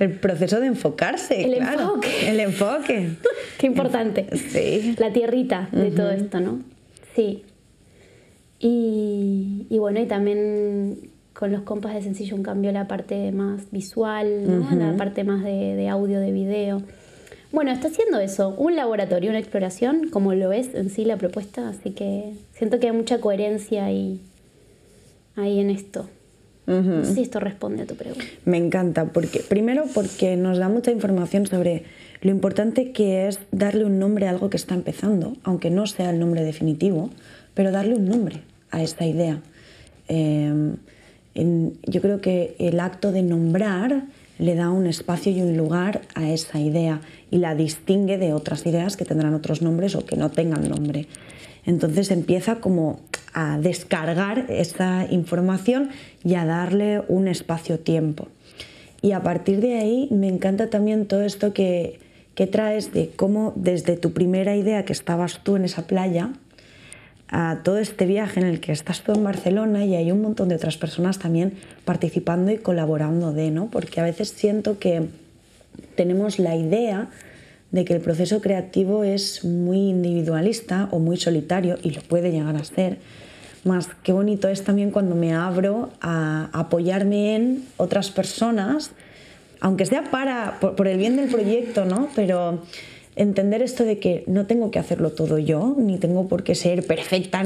El 0.00 0.18
proceso 0.18 0.58
de 0.58 0.66
enfocarse, 0.66 1.44
el 1.44 1.56
claro. 1.58 1.82
Enfoque. 1.82 2.30
El 2.30 2.40
enfoque. 2.40 3.10
Qué 3.58 3.66
importante. 3.66 4.26
Sí. 4.36 4.96
La 4.98 5.12
tierrita 5.12 5.68
de 5.70 5.92
todo 5.92 6.10
esto, 6.10 6.40
¿no? 6.40 6.60
Sí. 7.14 7.44
Y, 8.58 9.66
y, 9.70 9.78
bueno, 9.78 10.00
y 10.00 10.06
también 10.06 11.10
con 11.32 11.52
los 11.52 11.62
compas 11.62 11.94
de 11.94 12.02
Sencillo 12.02 12.42
cambió 12.42 12.72
la 12.72 12.88
parte 12.88 13.30
más 13.30 13.70
visual, 13.70 14.46
¿no? 14.48 14.74
La 14.74 14.96
parte 14.96 15.22
más 15.22 15.44
de, 15.44 15.76
de 15.76 15.88
audio, 15.88 16.18
de 16.18 16.32
video. 16.32 16.82
Bueno, 17.54 17.70
está 17.70 17.86
haciendo 17.86 18.18
eso, 18.18 18.48
un 18.48 18.74
laboratorio, 18.74 19.30
una 19.30 19.38
exploración, 19.38 20.08
como 20.10 20.34
lo 20.34 20.52
es 20.52 20.74
en 20.74 20.90
sí 20.90 21.04
la 21.04 21.16
propuesta, 21.16 21.68
así 21.68 21.90
que 21.90 22.32
siento 22.52 22.80
que 22.80 22.88
hay 22.88 22.92
mucha 22.92 23.20
coherencia 23.20 23.84
ahí, 23.84 24.20
ahí 25.36 25.60
en 25.60 25.70
esto. 25.70 26.08
No 26.66 27.04
sé 27.04 27.14
si 27.14 27.22
esto 27.22 27.38
responde 27.38 27.84
a 27.84 27.86
tu 27.86 27.94
pregunta. 27.94 28.24
Me 28.44 28.56
encanta, 28.56 29.04
porque 29.04 29.38
primero 29.38 29.84
porque 29.94 30.34
nos 30.34 30.58
da 30.58 30.68
mucha 30.68 30.90
información 30.90 31.46
sobre 31.46 31.84
lo 32.22 32.32
importante 32.32 32.90
que 32.90 33.28
es 33.28 33.38
darle 33.52 33.84
un 33.84 34.00
nombre 34.00 34.26
a 34.26 34.30
algo 34.30 34.50
que 34.50 34.56
está 34.56 34.74
empezando, 34.74 35.36
aunque 35.44 35.70
no 35.70 35.86
sea 35.86 36.10
el 36.10 36.18
nombre 36.18 36.42
definitivo, 36.42 37.10
pero 37.54 37.70
darle 37.70 37.94
un 37.94 38.06
nombre 38.06 38.40
a 38.72 38.82
esta 38.82 39.06
idea. 39.06 39.40
Em, 40.08 40.74
yo 41.86 42.00
creo 42.00 42.20
que 42.20 42.56
el 42.58 42.80
acto 42.80 43.12
de 43.12 43.22
nombrar 43.22 44.06
le 44.38 44.54
da 44.54 44.70
un 44.70 44.86
espacio 44.86 45.32
y 45.32 45.40
un 45.40 45.56
lugar 45.56 46.02
a 46.14 46.30
esa 46.30 46.58
idea 46.58 47.00
y 47.30 47.38
la 47.38 47.54
distingue 47.54 48.18
de 48.18 48.32
otras 48.32 48.66
ideas 48.66 48.96
que 48.96 49.04
tendrán 49.04 49.34
otros 49.34 49.62
nombres 49.62 49.94
o 49.94 50.04
que 50.04 50.16
no 50.16 50.30
tengan 50.30 50.68
nombre. 50.68 51.06
Entonces 51.66 52.10
empieza 52.10 52.56
como 52.56 53.00
a 53.32 53.58
descargar 53.58 54.46
esta 54.48 55.06
información 55.10 55.90
y 56.22 56.34
a 56.34 56.44
darle 56.44 57.02
un 57.08 57.28
espacio-tiempo. 57.28 58.28
Y 59.02 59.12
a 59.12 59.22
partir 59.22 59.60
de 59.60 59.78
ahí 59.78 60.08
me 60.10 60.28
encanta 60.28 60.70
también 60.70 61.06
todo 61.06 61.22
esto 61.22 61.52
que, 61.52 61.98
que 62.34 62.46
traes 62.46 62.92
de 62.92 63.10
cómo 63.10 63.52
desde 63.56 63.96
tu 63.96 64.12
primera 64.12 64.56
idea 64.56 64.84
que 64.84 64.92
estabas 64.92 65.40
tú 65.42 65.56
en 65.56 65.64
esa 65.64 65.86
playa, 65.86 66.32
a 67.28 67.60
todo 67.64 67.78
este 67.78 68.06
viaje 68.06 68.40
en 68.40 68.46
el 68.46 68.60
que 68.60 68.72
estás 68.72 69.02
tú 69.02 69.12
en 69.12 69.24
Barcelona 69.24 69.84
y 69.84 69.94
hay 69.94 70.12
un 70.12 70.22
montón 70.22 70.48
de 70.48 70.56
otras 70.56 70.76
personas 70.76 71.18
también 71.18 71.54
participando 71.84 72.50
y 72.50 72.58
colaborando 72.58 73.32
de, 73.32 73.50
¿no? 73.50 73.66
Porque 73.70 74.00
a 74.00 74.04
veces 74.04 74.28
siento 74.28 74.78
que 74.78 75.08
tenemos 75.96 76.38
la 76.38 76.56
idea 76.56 77.08
de 77.70 77.84
que 77.84 77.94
el 77.94 78.00
proceso 78.00 78.40
creativo 78.40 79.02
es 79.02 79.44
muy 79.44 79.88
individualista 79.88 80.88
o 80.92 81.00
muy 81.00 81.16
solitario 81.16 81.76
y 81.82 81.90
lo 81.90 82.02
puede 82.02 82.30
llegar 82.30 82.54
a 82.56 82.64
ser. 82.64 82.98
Más 83.64 83.88
qué 84.02 84.12
bonito 84.12 84.48
es 84.48 84.62
también 84.62 84.90
cuando 84.90 85.16
me 85.16 85.34
abro 85.34 85.90
a 86.00 86.50
apoyarme 86.52 87.34
en 87.34 87.64
otras 87.76 88.10
personas, 88.10 88.92
aunque 89.60 89.86
sea 89.86 90.04
para 90.10 90.60
por, 90.60 90.76
por 90.76 90.86
el 90.86 90.98
bien 90.98 91.16
del 91.16 91.30
proyecto, 91.30 91.84
¿no? 91.84 92.08
Pero 92.14 92.62
entender 93.16 93.62
esto 93.62 93.84
de 93.84 93.98
que 93.98 94.24
no 94.26 94.46
tengo 94.46 94.70
que 94.70 94.78
hacerlo 94.78 95.12
todo 95.12 95.38
yo, 95.38 95.74
ni 95.78 95.98
tengo 95.98 96.28
por 96.28 96.42
qué 96.42 96.54
ser 96.54 96.86
perfecta 96.86 97.42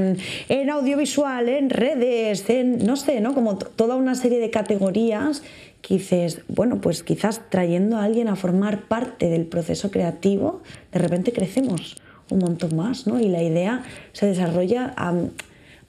en, 0.48 0.70
audiovisual, 0.70 1.48
en 1.48 1.70
redes, 1.70 2.48
en, 2.48 2.84
no 2.84 2.96
sé, 2.96 3.20
¿no? 3.20 3.34
Como 3.34 3.58
toda 3.58 3.96
una 3.96 4.14
serie 4.14 4.38
de 4.38 4.50
categorías 4.50 5.42
que 5.82 5.94
dices, 5.94 6.40
bueno, 6.48 6.80
pues 6.80 7.02
quizás 7.02 7.42
trayendo 7.50 7.96
a 7.96 8.04
alguien 8.04 8.28
a 8.28 8.36
formar 8.36 8.88
parte 8.88 9.28
del 9.28 9.46
proceso 9.46 9.90
creativo, 9.90 10.62
de 10.92 10.98
repente 10.98 11.32
crecemos 11.32 11.96
un 12.30 12.40
montón 12.40 12.76
más, 12.76 13.06
¿no? 13.06 13.20
Y 13.20 13.28
la 13.28 13.42
idea 13.42 13.84
se 14.12 14.26
desarrolla 14.26 14.94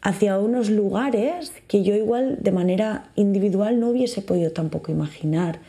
hacia 0.02 0.40
unos 0.40 0.70
lugares 0.70 1.52
que 1.68 1.84
yo 1.84 1.96
igual 1.96 2.38
de 2.42 2.52
manera 2.52 3.10
individual 3.16 3.80
no 3.80 3.90
hubiese 3.90 4.22
podido 4.22 4.52
tampoco 4.52 4.92
imaginar. 4.92 5.60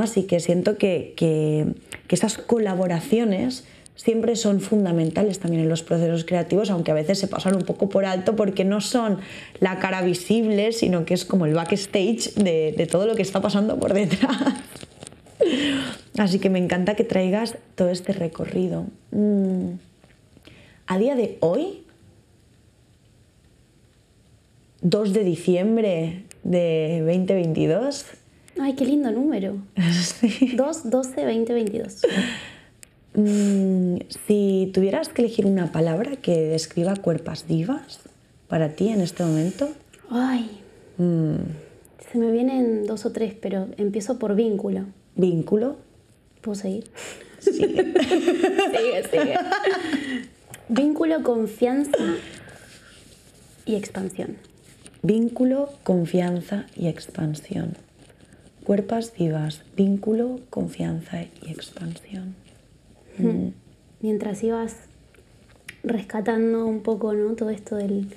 Así 0.00 0.24
que 0.24 0.40
siento 0.40 0.76
que, 0.76 1.14
que, 1.16 1.66
esas 2.08 2.38
colaboraciones 2.38 3.64
siempre 3.96 4.36
son 4.36 4.60
fundamentales 4.60 5.40
también 5.40 5.62
en 5.64 5.68
los 5.68 5.82
procesos 5.82 6.24
creativos, 6.24 6.70
aunque 6.70 6.92
a 6.92 6.94
veces 6.94 7.18
se 7.18 7.26
pasan 7.26 7.56
un 7.56 7.62
poco 7.62 7.88
por 7.88 8.04
alto 8.04 8.36
porque 8.36 8.64
no 8.64 8.80
son 8.80 9.18
la 9.58 9.80
cara 9.80 10.02
visible, 10.02 10.70
sino 10.70 11.04
que 11.04 11.14
es 11.14 11.24
como 11.24 11.46
el 11.46 11.54
backstage 11.54 12.34
de, 12.34 12.88
todo 12.90 13.06
lo 13.06 13.16
que 13.16 13.22
está 13.22 13.40
pasando 13.40 13.80
por 13.80 13.94
detrás. 13.94 14.36
Así 16.18 16.38
que 16.38 16.50
me 16.50 16.60
encanta 16.60 16.94
que 16.94 17.02
traigas 17.02 17.56
todo 17.74 17.90
este 17.90 18.12
recorrido. 18.12 18.86
Mm. 19.10 19.72
A 20.86 20.98
día 20.98 21.16
de 21.16 21.38
hoy, 21.40 21.82
2 24.82 25.12
de 25.12 25.24
diciembre 25.24 26.24
de 26.44 27.00
2022, 27.00 28.04
Ay, 28.58 28.74
qué 28.74 28.84
lindo 28.84 29.10
número. 29.10 29.56
Sí. 30.20 30.52
2, 30.56 30.90
12, 30.90 31.24
20, 31.24 31.52
22. 31.52 32.02
si 34.26 34.70
tuvieras 34.74 35.08
que 35.08 35.22
elegir 35.22 35.46
una 35.46 35.72
palabra 35.72 36.16
que 36.16 36.48
describa 36.48 36.96
cuerpas 36.96 37.46
divas 37.46 38.00
para 38.48 38.70
ti 38.70 38.88
en 38.88 39.00
este 39.00 39.24
momento. 39.24 39.68
Ay. 40.10 40.60
Mm. 40.98 41.36
Se 42.12 42.18
me 42.18 42.30
vienen 42.30 42.86
dos 42.86 43.06
o 43.06 43.12
tres, 43.12 43.34
pero 43.40 43.68
empiezo 43.76 44.18
por 44.18 44.34
vínculo. 44.34 44.84
¿Vínculo? 45.16 45.76
¿Puedo 46.40 46.54
seguir? 46.54 46.84
Sigue. 47.40 47.66
sigue, 47.94 49.08
sigue. 49.10 49.34
Vínculo, 50.68 51.22
confianza 51.22 51.98
y 53.66 53.74
expansión. 53.74 54.36
Vínculo, 55.02 55.70
confianza 55.82 56.66
y 56.76 56.86
expansión. 56.86 57.76
Cuerpas 58.64 59.12
vivas, 59.16 59.62
vínculo, 59.76 60.40
confianza 60.50 61.22
y 61.22 61.50
expansión. 61.50 62.34
Hmm. 63.18 63.26
Mm. 63.26 63.54
Mientras 64.00 64.42
ibas 64.42 64.76
rescatando 65.82 66.66
un 66.66 66.80
poco 66.80 67.12
¿no? 67.12 67.34
todo 67.34 67.50
esto 67.50 67.76
del, 67.76 68.08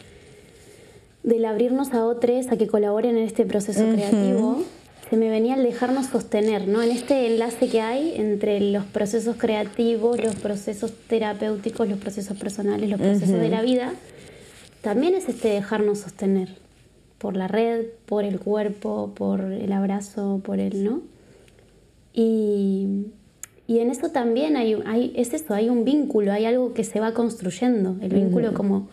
del 1.24 1.46
abrirnos 1.46 1.94
a 1.94 2.06
otros, 2.06 2.48
a 2.48 2.58
que 2.58 2.68
colaboren 2.68 3.18
en 3.18 3.24
este 3.24 3.46
proceso 3.46 3.84
creativo, 3.92 4.64
se 5.10 5.18
me 5.18 5.30
venía 5.30 5.56
el 5.56 5.64
dejarnos 5.64 6.08
sostener, 6.08 6.68
¿no? 6.68 6.82
En 6.82 6.92
este 6.92 7.28
enlace 7.28 7.70
que 7.70 7.82
hay 7.82 8.14
entre 8.16 8.60
los 8.60 8.86
procesos 8.86 9.38
creativos, 9.38 10.22
los 10.22 10.36
procesos 10.36 10.94
terapéuticos, 11.08 11.88
los 11.88 12.00
procesos 12.00 12.38
personales, 12.38 12.90
los 12.90 13.00
procesos 13.00 13.40
de 13.40 13.50
la 13.50 13.62
vida, 13.62 13.94
también 14.82 15.14
es 15.14 15.30
este 15.30 15.50
dejarnos 15.50 16.00
sostener 16.00 16.50
por 17.18 17.36
la 17.36 17.48
red, 17.48 17.86
por 18.06 18.24
el 18.24 18.40
cuerpo, 18.40 19.14
por 19.16 19.42
el 19.42 19.72
abrazo, 19.72 20.42
por 20.44 20.60
el 20.60 20.84
no. 20.84 21.02
Y, 22.14 23.08
y 23.68 23.80
en 23.80 23.90
eso 23.90 24.10
también 24.10 24.56
hay, 24.56 24.78
hay, 24.86 25.14
es 25.16 25.34
eso, 25.34 25.54
hay 25.54 25.70
un 25.70 25.84
vínculo, 25.84 26.32
hay 26.32 26.46
algo 26.46 26.74
que 26.74 26.84
se 26.84 27.00
va 27.00 27.14
construyendo, 27.14 27.98
el 28.02 28.14
vínculo 28.14 28.54
como 28.54 28.88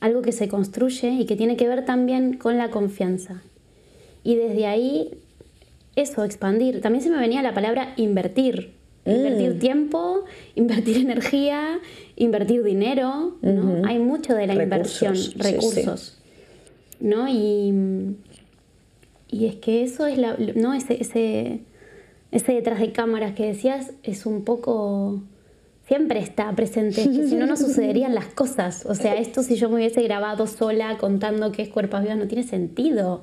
algo 0.00 0.22
que 0.22 0.32
se 0.32 0.48
construye 0.48 1.10
y 1.10 1.24
que 1.24 1.34
tiene 1.34 1.56
que 1.56 1.66
ver 1.66 1.84
también 1.84 2.34
con 2.34 2.58
la 2.58 2.70
confianza. 2.70 3.42
Y 4.22 4.36
desde 4.36 4.66
ahí, 4.66 5.10
eso, 5.96 6.24
expandir. 6.24 6.80
También 6.80 7.02
se 7.02 7.10
me 7.10 7.18
venía 7.18 7.42
la 7.42 7.54
palabra 7.54 7.94
invertir. 7.96 8.72
Invertir 9.06 9.56
mm. 9.56 9.58
tiempo, 9.58 10.24
invertir 10.54 10.98
energía, 10.98 11.78
invertir 12.16 12.62
dinero, 12.62 13.36
¿no? 13.42 13.86
Hay 13.86 13.98
mucho 13.98 14.34
de 14.34 14.46
la 14.46 14.54
inversión, 14.54 15.14
recursos, 15.36 16.18
¿no? 17.04 17.28
Y, 17.28 18.16
y 19.28 19.46
es 19.46 19.56
que 19.56 19.82
eso 19.82 20.06
es 20.06 20.18
la, 20.18 20.36
¿no? 20.56 20.74
ese, 20.74 21.00
ese 21.00 21.60
ese 22.34 22.52
detrás 22.52 22.80
de 22.80 22.90
cámaras 22.90 23.34
que 23.34 23.46
decías 23.46 23.92
es 24.02 24.26
un 24.26 24.42
poco 24.42 25.22
siempre 25.86 26.18
está 26.18 26.52
presente, 26.56 27.04
si 27.04 27.36
no, 27.36 27.46
no 27.46 27.56
sucederían 27.56 28.14
las 28.14 28.26
cosas. 28.26 28.84
O 28.86 28.94
sea, 28.94 29.14
esto 29.14 29.42
si 29.42 29.54
yo 29.54 29.68
me 29.68 29.76
hubiese 29.76 30.02
grabado 30.02 30.46
sola 30.48 30.98
contando 30.98 31.52
que 31.52 31.62
es 31.62 31.68
Cuerpos 31.68 32.02
Vivas 32.02 32.18
no 32.18 32.26
tiene 32.26 32.42
sentido. 32.42 33.22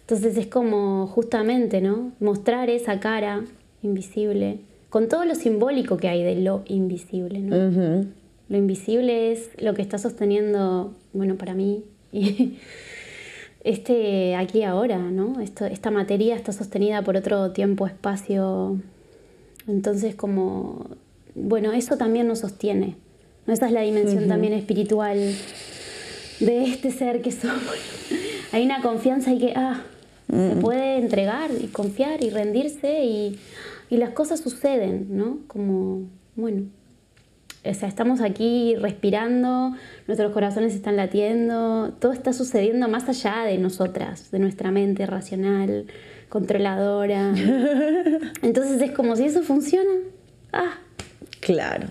Entonces 0.00 0.38
es 0.38 0.46
como 0.46 1.06
justamente, 1.08 1.82
¿no? 1.82 2.12
Mostrar 2.18 2.70
esa 2.70 2.98
cara 2.98 3.44
invisible, 3.82 4.60
con 4.88 5.08
todo 5.08 5.26
lo 5.26 5.34
simbólico 5.34 5.98
que 5.98 6.08
hay 6.08 6.22
de 6.22 6.36
lo 6.36 6.62
invisible, 6.66 7.40
¿no? 7.40 8.06
Lo 8.48 8.56
invisible 8.56 9.32
es 9.32 9.50
lo 9.58 9.74
que 9.74 9.82
está 9.82 9.98
sosteniendo, 9.98 10.94
bueno, 11.12 11.34
para 11.34 11.52
mí, 11.54 11.82
este 13.66 14.36
aquí 14.36 14.62
ahora, 14.62 14.98
¿no? 14.98 15.40
esta 15.40 15.90
materia 15.90 16.36
está 16.36 16.52
sostenida 16.52 17.02
por 17.02 17.16
otro 17.16 17.50
tiempo-espacio. 17.50 18.80
Entonces, 19.66 20.14
como, 20.14 20.86
bueno, 21.34 21.72
eso 21.72 21.96
también 21.96 22.28
nos 22.28 22.38
sostiene. 22.38 22.94
¿no? 23.44 23.52
Esa 23.52 23.66
es 23.66 23.72
la 23.72 23.80
dimensión 23.80 24.28
también 24.28 24.52
espiritual 24.52 25.18
de 26.38 26.64
este 26.64 26.92
ser 26.92 27.22
que 27.22 27.32
somos. 27.32 27.60
Hay 28.52 28.64
una 28.64 28.80
confianza 28.82 29.32
y 29.32 29.38
que, 29.38 29.52
ah, 29.56 29.82
se 30.30 30.54
mm. 30.54 30.60
puede 30.60 30.98
entregar 30.98 31.50
y 31.60 31.66
confiar 31.66 32.22
y 32.22 32.30
rendirse 32.30 33.04
y, 33.04 33.36
y 33.90 33.96
las 33.96 34.10
cosas 34.10 34.38
suceden, 34.38 35.08
¿no? 35.10 35.38
Como, 35.48 36.02
bueno, 36.36 36.66
o 37.68 37.74
sea, 37.74 37.88
estamos 37.88 38.20
aquí 38.20 38.76
respirando, 38.76 39.74
nuestros 40.06 40.32
corazones 40.32 40.74
están 40.74 40.96
latiendo, 40.96 41.94
todo 41.98 42.12
está 42.12 42.32
sucediendo 42.32 42.88
más 42.88 43.08
allá 43.08 43.44
de 43.44 43.58
nosotras, 43.58 44.30
de 44.30 44.38
nuestra 44.38 44.70
mente 44.70 45.06
racional, 45.06 45.86
controladora. 46.28 47.34
Entonces 48.42 48.80
es 48.80 48.90
como 48.92 49.16
si 49.16 49.24
eso 49.24 49.42
funciona. 49.42 49.90
Ah. 50.52 50.78
Claro. 51.40 51.86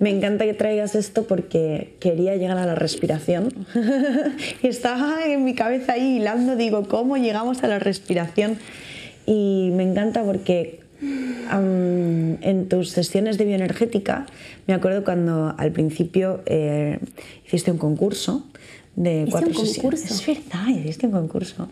Me 0.00 0.10
encanta 0.10 0.44
que 0.44 0.54
traigas 0.54 0.94
esto 0.94 1.24
porque 1.24 1.94
quería 2.00 2.36
llegar 2.36 2.56
a 2.56 2.64
la 2.64 2.74
respiración. 2.74 3.50
y 4.62 4.66
estaba 4.66 5.26
en 5.26 5.44
mi 5.44 5.54
cabeza 5.54 5.92
ahí 5.92 6.16
hilando, 6.16 6.56
digo, 6.56 6.88
¿cómo 6.88 7.16
llegamos 7.16 7.62
a 7.64 7.68
la 7.68 7.78
respiración? 7.78 8.56
Y 9.26 9.70
me 9.74 9.82
encanta 9.82 10.22
porque 10.22 10.80
en 11.50 12.66
tus 12.68 12.90
sesiones 12.90 13.38
de 13.38 13.44
bioenergética, 13.44 14.26
me 14.66 14.74
acuerdo 14.74 15.04
cuando 15.04 15.54
al 15.56 15.72
principio 15.72 16.42
eh, 16.46 16.98
hiciste 17.46 17.70
un 17.70 17.78
concurso 17.78 18.44
de 18.96 19.26
cuatro 19.30 19.50
un 19.50 19.54
concurso? 19.54 20.04
Es 20.14 20.26
verdad, 20.26 20.68
hiciste 20.68 21.06
un 21.06 21.12
concurso. 21.12 21.68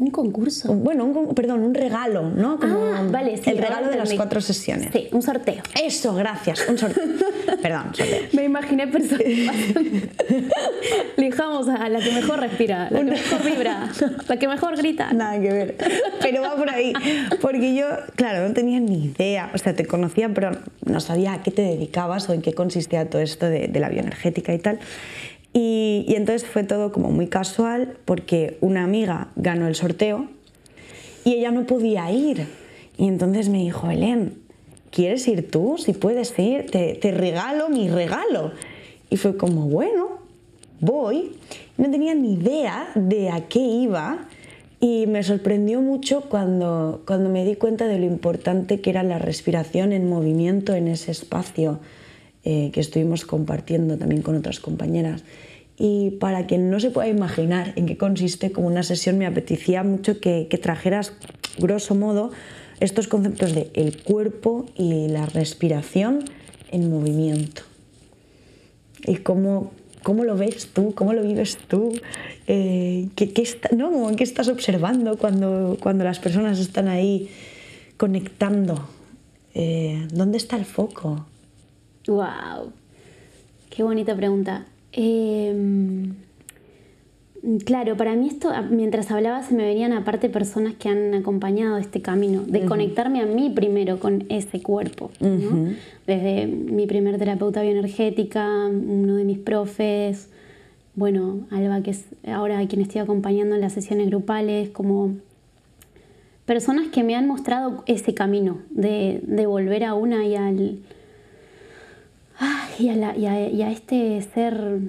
Un 0.00 0.10
concurso. 0.10 0.72
Bueno, 0.72 1.04
un, 1.04 1.34
perdón, 1.34 1.60
un 1.60 1.74
regalo, 1.74 2.30
¿no? 2.30 2.58
ah, 2.62 3.06
vale, 3.10 3.36
sí, 3.36 3.50
El 3.50 3.58
regalo 3.58 3.90
de 3.90 3.96
las 3.96 4.14
cuatro 4.14 4.40
sesiones. 4.40 4.88
Sí, 4.94 5.08
un 5.12 5.20
sorteo. 5.20 5.62
Eso, 5.84 6.14
gracias, 6.14 6.66
un 6.70 6.78
sorteo. 6.78 7.04
perdón, 7.62 7.94
sorteo. 7.94 8.22
Me 8.32 8.44
imaginé 8.44 8.86
personas. 8.86 9.22
Lijamos 11.18 11.68
a 11.68 11.86
la 11.90 12.00
que 12.00 12.12
mejor 12.12 12.40
respira, 12.40 12.88
la 12.90 13.00
que 13.00 13.10
mejor 13.10 13.44
vibra, 13.44 13.90
la 14.26 14.36
que 14.38 14.48
mejor 14.48 14.78
grita. 14.78 15.12
Nada 15.12 15.38
que 15.38 15.52
ver. 15.52 15.76
Pero 16.22 16.40
va 16.40 16.56
por 16.56 16.70
ahí. 16.70 16.94
Porque 17.42 17.74
yo, 17.74 17.84
claro, 18.14 18.48
no 18.48 18.54
tenía 18.54 18.80
ni 18.80 19.04
idea. 19.04 19.50
O 19.52 19.58
sea, 19.58 19.76
te 19.76 19.84
conocía, 19.84 20.30
pero 20.32 20.52
no 20.86 21.00
sabía 21.00 21.34
a 21.34 21.42
qué 21.42 21.50
te 21.50 21.60
dedicabas 21.60 22.26
o 22.30 22.32
en 22.32 22.40
qué 22.40 22.54
consistía 22.54 23.10
todo 23.10 23.20
esto 23.20 23.50
de, 23.50 23.68
de 23.68 23.80
la 23.80 23.90
bioenergética 23.90 24.54
y 24.54 24.60
tal. 24.60 24.78
Y, 25.52 26.06
entonces 26.08 26.48
fue 26.48 26.62
todo 26.64 26.92
como 26.92 27.10
muy 27.10 27.26
casual 27.26 27.96
porque 28.04 28.58
una 28.60 28.84
amiga 28.84 29.28
ganó 29.36 29.66
el 29.66 29.74
sorteo 29.74 30.28
y 31.24 31.34
ella 31.34 31.50
no 31.50 31.66
podía 31.66 32.10
ir. 32.10 32.46
Y 32.96 33.08
entonces 33.08 33.48
me 33.48 33.58
dijo, 33.58 33.90
Helen, 33.90 34.34
¿quieres 34.90 35.26
ir 35.26 35.50
tú? 35.50 35.76
Si 35.78 35.92
puedes 35.92 36.38
ir, 36.38 36.70
te, 36.70 36.94
te 36.94 37.10
regalo 37.10 37.68
mi 37.68 37.88
regalo. 37.88 38.52
Y 39.08 39.16
fue 39.16 39.36
como, 39.36 39.66
bueno, 39.66 40.20
voy. 40.80 41.32
No 41.76 41.90
tenía 41.90 42.14
ni 42.14 42.34
idea 42.34 42.90
de 42.94 43.30
a 43.30 43.48
qué 43.48 43.60
iba 43.60 44.28
y 44.80 45.06
me 45.06 45.22
sorprendió 45.22 45.82
mucho 45.82 46.22
cuando, 46.22 47.02
cuando 47.06 47.28
me 47.28 47.44
di 47.44 47.56
cuenta 47.56 47.86
de 47.86 47.98
lo 47.98 48.06
importante 48.06 48.80
que 48.80 48.90
era 48.90 49.02
la 49.02 49.18
respiración 49.18 49.92
en 49.92 50.08
movimiento 50.08 50.74
en 50.74 50.88
ese 50.88 51.10
espacio 51.10 51.80
eh, 52.42 52.70
que 52.72 52.80
estuvimos 52.80 53.26
compartiendo 53.26 53.98
también 53.98 54.22
con 54.22 54.34
otras 54.34 54.60
compañeras. 54.60 55.22
Y 55.76 56.12
para 56.12 56.46
quien 56.46 56.70
no 56.70 56.78
se 56.78 56.90
pueda 56.90 57.08
imaginar 57.08 57.72
en 57.76 57.86
qué 57.86 57.96
consiste 57.96 58.52
como 58.52 58.66
una 58.66 58.82
sesión, 58.82 59.16
me 59.16 59.26
apetecía 59.26 59.82
mucho 59.82 60.20
que, 60.20 60.46
trajeras, 60.62 61.14
grosso 61.58 61.94
modo, 61.94 62.32
estos 62.80 63.08
conceptos 63.08 63.54
de 63.54 63.70
el 63.74 64.02
cuerpo 64.02 64.66
y 64.76 65.08
la 65.08 65.24
respiración 65.24 66.24
en 66.70 66.90
movimiento. 66.90 67.62
Y 69.06 69.16
cómo, 69.16 69.72
cómo 70.02 70.24
lo 70.24 70.36
ves 70.36 70.68
tú, 70.72 70.94
cómo 70.94 71.14
lo 71.14 71.22
vives 71.22 71.56
tú, 71.56 71.92
eh, 72.46 73.08
¿qué, 73.16 73.32
qué, 73.32 73.48
no, 73.74 74.14
¿qué 74.16 74.24
estás 74.24 74.48
observando 74.48 75.16
cuando, 75.16 75.78
cuando 75.80 76.04
las 76.04 76.18
personas 76.18 76.58
están 76.58 76.88
ahí 76.88 77.30
conectando? 77.96 78.86
Eh, 79.54 80.08
¿Dónde 80.12 80.36
está 80.36 80.56
el 80.56 80.66
foco? 80.66 81.26
Wow, 82.10 82.72
qué 83.70 83.84
bonita 83.84 84.16
pregunta. 84.16 84.66
Em, 84.90 86.16
claro, 87.64 87.96
para 87.96 88.16
mí 88.16 88.26
esto, 88.26 88.50
mientras 88.68 89.12
hablaba, 89.12 89.44
se 89.44 89.54
me 89.54 89.64
venían 89.64 89.92
aparte 89.92 90.28
personas 90.28 90.74
que 90.74 90.88
han 90.88 91.14
acompañado 91.14 91.78
este 91.78 92.02
camino, 92.02 92.42
de 92.42 92.64
conectarme 92.64 93.20
a 93.20 93.26
mí 93.26 93.50
primero 93.50 94.00
con 94.00 94.24
ese 94.28 94.60
cuerpo. 94.60 95.12
Desde 96.08 96.48
mi 96.48 96.88
primer 96.88 97.16
terapeuta 97.16 97.62
bioenergética, 97.62 98.66
uno 98.66 99.14
de 99.14 99.22
mis 99.22 99.38
profes, 99.38 100.30
bueno, 100.96 101.46
Alba, 101.52 101.80
que 101.84 101.92
es 101.92 102.06
ahora 102.26 102.66
quien 102.66 102.82
estoy 102.82 103.02
acompañando 103.02 103.54
en 103.54 103.60
las 103.60 103.72
sesiones 103.72 104.08
grupales, 104.08 104.70
como 104.70 105.14
personas 106.44 106.88
que 106.88 107.04
me 107.04 107.14
han 107.14 107.28
mostrado 107.28 107.84
ese 107.86 108.14
camino 108.14 108.58
de, 108.70 109.20
de 109.22 109.46
volver 109.46 109.84
a 109.84 109.94
una 109.94 110.26
y 110.26 110.34
al 110.34 110.80
y, 112.78 112.88
a 112.88 113.70
este 113.70 114.22
ser 114.22 114.80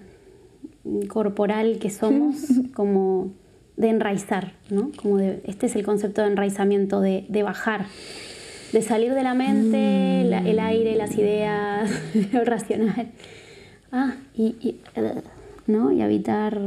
corporal 1.07 1.79
que 1.79 1.89
somos, 1.89 2.35
como 2.73 3.31
de 3.77 3.89
enraizar, 3.89 4.53
¿no? 4.69 4.91
Como 5.01 5.17
de, 5.17 5.41
este 5.45 5.65
es 5.65 5.75
el 5.75 5.83
concepto 5.83 6.21
de 6.21 6.27
enraizamiento, 6.27 7.01
de, 7.01 7.43
bajar, 7.43 7.85
de 8.71 8.81
salir 8.81 9.13
de 9.13 9.23
la 9.23 9.33
mente, 9.33 10.23
mm. 10.25 10.47
el 10.47 10.59
aire, 10.59 10.95
las 10.95 11.17
ideas, 11.17 11.89
lo 12.33 12.43
racional. 12.45 13.11
Ah, 13.91 14.15
y, 14.35 14.75
¿no? 15.67 15.91
y 15.91 16.01
habitar 16.01 16.59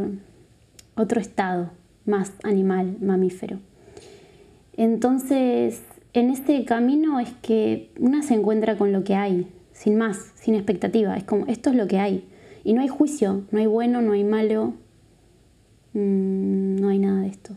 otro 0.95 1.21
estado 1.21 1.71
más 2.05 2.33
animal, 2.43 2.97
mamífero. 3.01 3.59
Entonces, 4.77 5.83
en 6.13 6.31
este 6.31 6.65
camino 6.65 7.21
es 7.21 7.31
que 7.43 7.91
una 7.99 8.23
se 8.23 8.35
encuentra 8.35 8.77
con 8.77 8.93
lo 8.93 9.05
que 9.05 9.15
hay, 9.15 9.47
sin 9.75 9.99
más, 9.99 10.33
sin 10.37 10.55
expectativa. 10.55 11.15
Es 11.17 11.25
como, 11.25 11.47
esto 11.47 11.69
es 11.69 11.77
lo 11.77 11.87
que 11.87 11.99
hay. 11.99 12.27
Y 12.65 12.73
no 12.73 12.81
hay 12.81 12.89
juicio, 12.89 13.43
no 13.51 13.59
hay 13.59 13.67
bueno, 13.67 14.01
no 14.01 14.13
hay 14.13 14.25
malo, 14.25 14.73
mm, 15.93 16.77
no 16.77 16.89
hay 16.89 16.99
nada 16.99 17.21
de 17.21 17.29
esto. 17.29 17.55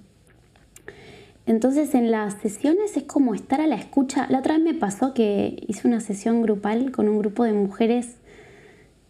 Entonces 1.45 1.95
en 1.95 2.11
las 2.11 2.33
sesiones 2.41 2.97
es 2.97 3.03
como 3.03 3.33
estar 3.33 3.61
a 3.61 3.67
la 3.67 3.75
escucha. 3.75 4.27
La 4.29 4.39
otra 4.39 4.55
vez 4.55 4.63
me 4.63 4.73
pasó 4.73 5.13
que 5.13 5.63
hice 5.65 5.87
una 5.87 6.01
sesión 6.01 6.41
grupal 6.41 6.91
con 6.91 7.07
un 7.07 7.19
grupo 7.19 7.45
de 7.45 7.53
mujeres 7.53 8.17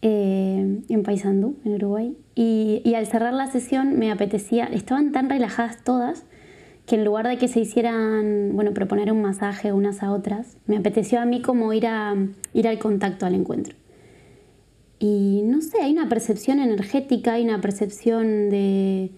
eh, 0.03 0.81
en 0.87 1.03
Paysandú, 1.03 1.57
en 1.65 1.73
Uruguay, 1.73 2.15
y, 2.35 2.83
y 2.85 2.93
al 2.93 3.07
cerrar 3.07 3.33
la 3.33 3.47
sesión 3.47 3.97
me 3.97 4.11
apetecía, 4.11 4.65
estaban 4.65 5.11
tan 5.11 5.27
relajadas 5.27 5.83
todas 5.83 6.25
que 6.87 6.95
en 6.95 7.03
lugar 7.03 7.27
de 7.27 7.37
que 7.37 7.49
se 7.49 7.59
hicieran, 7.59 8.51
bueno, 8.53 8.73
proponer 8.73 9.11
un 9.11 9.21
masaje 9.21 9.73
unas 9.73 10.01
a 10.01 10.11
otras, 10.11 10.55
me 10.67 10.77
apeteció 10.77 11.19
a 11.19 11.25
mí 11.25 11.41
como 11.41 11.73
ir, 11.73 11.85
a, 11.85 12.15
ir 12.53 12.67
al 12.67 12.79
contacto, 12.79 13.25
al 13.25 13.35
encuentro. 13.35 13.75
Y 14.97 15.41
no 15.43 15.61
sé, 15.61 15.81
hay 15.81 15.91
una 15.91 16.07
percepción 16.07 16.59
energética, 16.59 17.33
hay 17.33 17.43
una 17.43 17.59
percepción 17.59 18.49
de, 18.49 19.11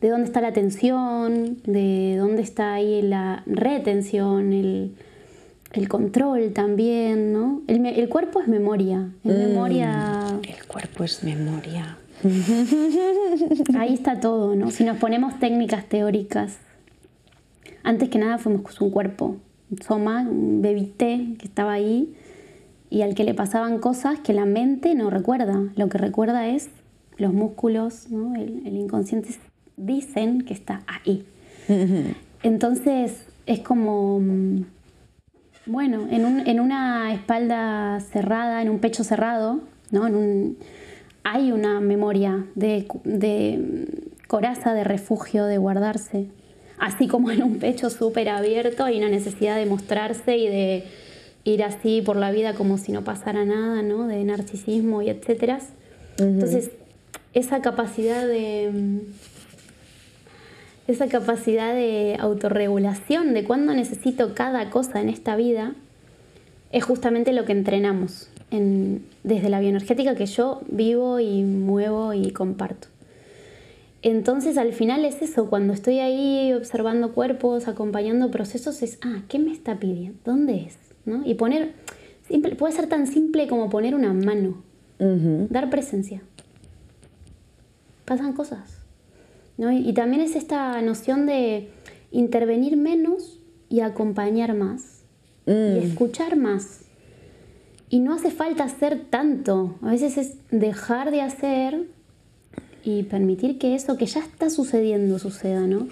de 0.00 0.08
dónde 0.08 0.26
está 0.26 0.40
la 0.40 0.52
tensión, 0.52 1.58
de 1.64 2.16
dónde 2.16 2.42
está 2.42 2.74
ahí 2.74 3.02
la 3.02 3.42
retención, 3.46 4.52
el, 4.52 4.92
el 5.72 5.88
control 5.88 6.52
también, 6.52 7.32
¿no? 7.32 7.62
El, 7.66 8.08
cuerpo 8.08 8.40
es 8.40 8.46
memoria. 8.46 9.10
Mm, 9.24 9.28
memoria. 9.28 10.24
El 10.48 10.64
cuerpo 10.66 11.02
es 11.02 11.24
memoria. 11.24 11.98
Ahí 13.76 13.94
está 13.94 14.18
todo, 14.20 14.56
¿no? 14.56 14.70
Si 14.70 14.84
nos 14.84 14.98
ponemos 14.98 15.38
técnicas 15.38 15.84
teóricas, 15.88 16.58
antes 17.82 18.08
que 18.08 18.18
nada 18.18 18.38
fuimos 18.38 18.80
un 18.80 18.90
cuerpo, 18.90 19.36
un 19.70 19.82
soma, 19.82 20.22
un 20.22 20.62
bebité 20.62 21.36
que 21.38 21.46
estaba 21.46 21.72
ahí 21.72 22.14
y 22.90 23.02
al 23.02 23.14
que 23.14 23.24
le 23.24 23.34
pasaban 23.34 23.78
cosas 23.78 24.20
que 24.20 24.32
la 24.32 24.44
mente 24.44 24.94
no 24.94 25.10
recuerda. 25.10 25.62
Lo 25.76 25.88
que 25.88 25.98
recuerda 25.98 26.48
es 26.48 26.68
los 27.16 27.32
músculos, 27.32 28.10
¿no? 28.10 28.34
el, 28.34 28.66
el 28.66 28.76
inconsciente 28.76 29.30
dicen 29.76 30.42
que 30.42 30.54
está 30.54 30.82
ahí. 30.86 31.24
Entonces 32.42 33.24
es 33.46 33.60
como 33.60 34.20
bueno, 35.68 36.08
en, 36.10 36.60
una 36.60 37.12
espalda 37.12 38.00
cerrada, 38.00 38.62
en 38.62 38.70
un 38.70 38.78
pecho 38.78 39.04
cerrado, 39.04 39.60
¿no? 39.90 40.06
hay 41.24 41.52
una 41.52 41.80
memoria 41.80 42.46
de, 42.54 42.86
coraza, 44.26 44.72
de 44.72 44.84
refugio, 44.84 45.44
de 45.44 45.58
guardarse. 45.58 46.28
Así 46.78 47.08
como 47.08 47.30
en 47.30 47.42
un 47.42 47.58
pecho 47.58 47.90
súper 47.90 48.28
abierto 48.28 48.84
hay 48.84 48.98
una 48.98 49.08
necesidad 49.08 49.56
de 49.56 49.66
mostrarse 49.66 50.36
y 50.36 50.48
de 50.48 50.84
ir 51.44 51.64
así 51.64 52.02
por 52.02 52.16
la 52.16 52.30
vida 52.30 52.54
como 52.54 52.78
si 52.78 52.92
no 52.92 53.04
pasara 53.04 53.44
nada, 53.44 53.82
¿no? 53.82 54.06
De 54.06 54.22
narcisismo 54.24 55.02
y 55.02 55.10
etcétera. 55.10 55.60
Entonces, 56.18 56.70
esa 57.32 57.60
capacidad 57.62 58.26
de 58.26 59.00
esa 60.86 61.06
capacidad 61.08 61.74
de 61.74 62.16
autorregulación 62.18 63.34
de 63.34 63.44
cuándo 63.44 63.74
necesito 63.74 64.34
cada 64.34 64.70
cosa 64.70 65.00
en 65.00 65.10
esta 65.10 65.36
vida, 65.36 65.74
es 66.72 66.82
justamente 66.84 67.32
lo 67.32 67.44
que 67.44 67.52
entrenamos 67.52 68.30
desde 68.50 69.48
la 69.50 69.60
bioenergética 69.60 70.14
que 70.14 70.24
yo 70.26 70.62
vivo 70.68 71.20
y 71.20 71.42
muevo 71.42 72.14
y 72.14 72.30
comparto. 72.30 72.88
Entonces 74.02 74.58
al 74.58 74.72
final 74.72 75.04
es 75.04 75.22
eso, 75.22 75.50
cuando 75.50 75.72
estoy 75.72 75.98
ahí 75.98 76.52
observando 76.52 77.12
cuerpos, 77.12 77.66
acompañando 77.66 78.30
procesos, 78.30 78.82
es, 78.82 78.98
ah, 79.02 79.22
¿qué 79.28 79.38
me 79.38 79.52
está 79.52 79.78
pidiendo? 79.80 80.18
¿Dónde 80.24 80.62
es? 80.66 80.78
¿No? 81.04 81.26
Y 81.26 81.34
poner, 81.34 81.72
simple, 82.28 82.54
puede 82.54 82.72
ser 82.72 82.88
tan 82.88 83.06
simple 83.06 83.48
como 83.48 83.68
poner 83.70 83.94
una 83.94 84.12
mano, 84.12 84.62
dar 84.98 85.68
presencia. 85.70 86.22
Pasan 88.04 88.32
cosas. 88.32 88.78
Y, 89.58 89.92
también 89.92 90.22
es 90.22 90.36
esta 90.36 90.80
noción 90.82 91.26
de 91.26 91.70
intervenir 92.12 92.76
menos 92.76 93.40
y 93.68 93.80
acompañar 93.80 94.54
más. 94.54 95.02
Y 95.46 95.50
mm. 95.50 95.76
escuchar 95.78 96.36
más. 96.36 96.82
Y 97.90 97.98
no 97.98 98.14
hace 98.14 98.30
falta 98.30 98.64
hacer 98.64 99.06
tanto. 99.10 99.74
A 99.82 99.90
veces 99.90 100.16
es 100.16 100.36
dejar 100.50 101.10
de 101.10 101.22
hacer 101.22 101.88
y 102.84 103.02
permitir 103.04 103.58
que 103.58 103.74
eso 103.74 103.96
que 103.96 104.06
ya 104.06 104.20
está 104.20 104.50
sucediendo 104.50 105.18
suceda, 105.18 105.66
¿no? 105.66 105.88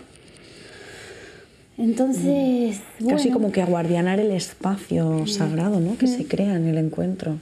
Entonces. 1.79 2.81
Mm. 3.01 3.09
Casi 3.09 3.31
como 3.31 3.53
que 3.53 3.63
aguardianar 3.63 4.21
el 4.21 4.31
espacio 4.31 5.11
mm. 5.11 5.27
sagrado, 5.27 5.81
¿no? 5.81 5.99
Que 5.99 6.07
se 6.07 6.27
crea 6.27 6.57
en 6.57 6.67
el 6.67 6.79
encuentro. 6.79 7.39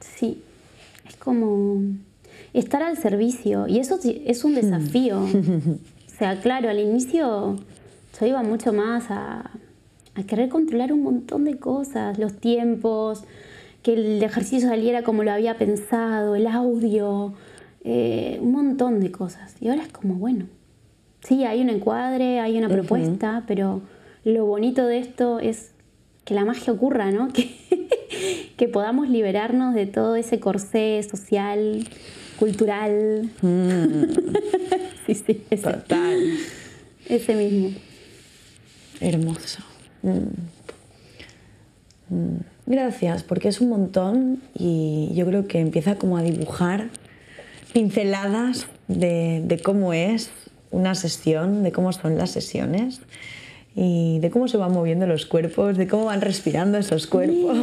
Sí. 0.00 0.42
Es 1.08 1.16
como 1.16 1.82
estar 2.54 2.82
al 2.82 2.96
servicio. 2.96 3.66
Y 3.66 3.78
eso 3.78 3.98
es 4.04 4.44
un 4.44 4.54
desafío. 4.54 5.20
o 5.24 6.18
sea, 6.18 6.40
claro, 6.40 6.68
al 6.68 6.78
inicio 6.78 7.58
yo 8.20 8.26
iba 8.26 8.42
mucho 8.42 8.72
más 8.72 9.06
a, 9.08 9.50
querer 10.26 10.48
controlar 10.48 10.92
un 10.92 11.02
montón 11.02 11.44
de 11.44 11.56
cosas, 11.56 12.18
los 12.18 12.34
tiempos, 12.34 13.24
que 13.82 13.94
el 13.94 14.22
ejercicio 14.22 14.68
saliera 14.68 15.02
como 15.02 15.24
lo 15.24 15.32
había 15.32 15.56
pensado, 15.56 16.36
el 16.36 16.46
audio, 16.46 17.32
eh, 17.84 18.38
un 18.40 18.52
montón 18.52 19.00
de 19.00 19.10
cosas. 19.10 19.56
Y 19.60 19.68
ahora 19.68 19.82
es 19.82 19.92
como, 19.92 20.14
bueno, 20.14 20.46
sí, 21.22 21.44
hay 21.44 21.60
un 21.60 21.70
encuadre, 21.70 22.40
hay 22.40 22.56
una 22.58 22.68
propuesta, 22.68 23.44
pero 23.46 23.82
lo 24.24 24.46
bonito 24.46 24.86
de 24.86 24.98
esto 24.98 25.40
es 25.40 25.72
que 26.24 26.34
la 26.34 26.44
magia 26.44 26.72
ocurra, 26.72 27.10
¿no? 27.10 27.28
Que, 28.12 28.52
que 28.58 28.68
podamos 28.68 29.08
liberarnos 29.08 29.74
de 29.74 29.86
todo 29.86 30.16
ese 30.16 30.38
corsé 30.38 31.02
social 31.02 31.88
cultural. 32.38 33.30
Mm. 33.40 34.04
sí, 35.06 35.14
sí, 35.14 35.42
ese. 35.50 35.62
Total. 35.62 36.18
Ese 37.08 37.34
mismo. 37.34 37.70
Hermoso. 39.00 39.62
Mm. 40.02 40.52
Mm. 42.14 42.40
Gracias, 42.66 43.22
porque 43.22 43.48
es 43.48 43.60
un 43.60 43.70
montón 43.70 44.42
y 44.54 45.10
yo 45.14 45.26
creo 45.26 45.48
que 45.48 45.58
empieza 45.58 45.96
como 45.96 46.16
a 46.16 46.22
dibujar 46.22 46.90
pinceladas 47.72 48.66
de, 48.88 49.42
de 49.44 49.58
cómo 49.58 49.92
es 49.92 50.30
una 50.70 50.94
sesión, 50.94 51.62
de 51.62 51.72
cómo 51.72 51.92
son 51.92 52.18
las 52.18 52.30
sesiones 52.30 53.00
y 53.74 54.18
de 54.20 54.30
cómo 54.30 54.48
se 54.48 54.56
van 54.56 54.72
moviendo 54.72 55.06
los 55.06 55.26
cuerpos, 55.26 55.76
de 55.76 55.86
cómo 55.86 56.06
van 56.06 56.20
respirando 56.20 56.78
esos 56.78 57.06
cuerpos. 57.06 57.56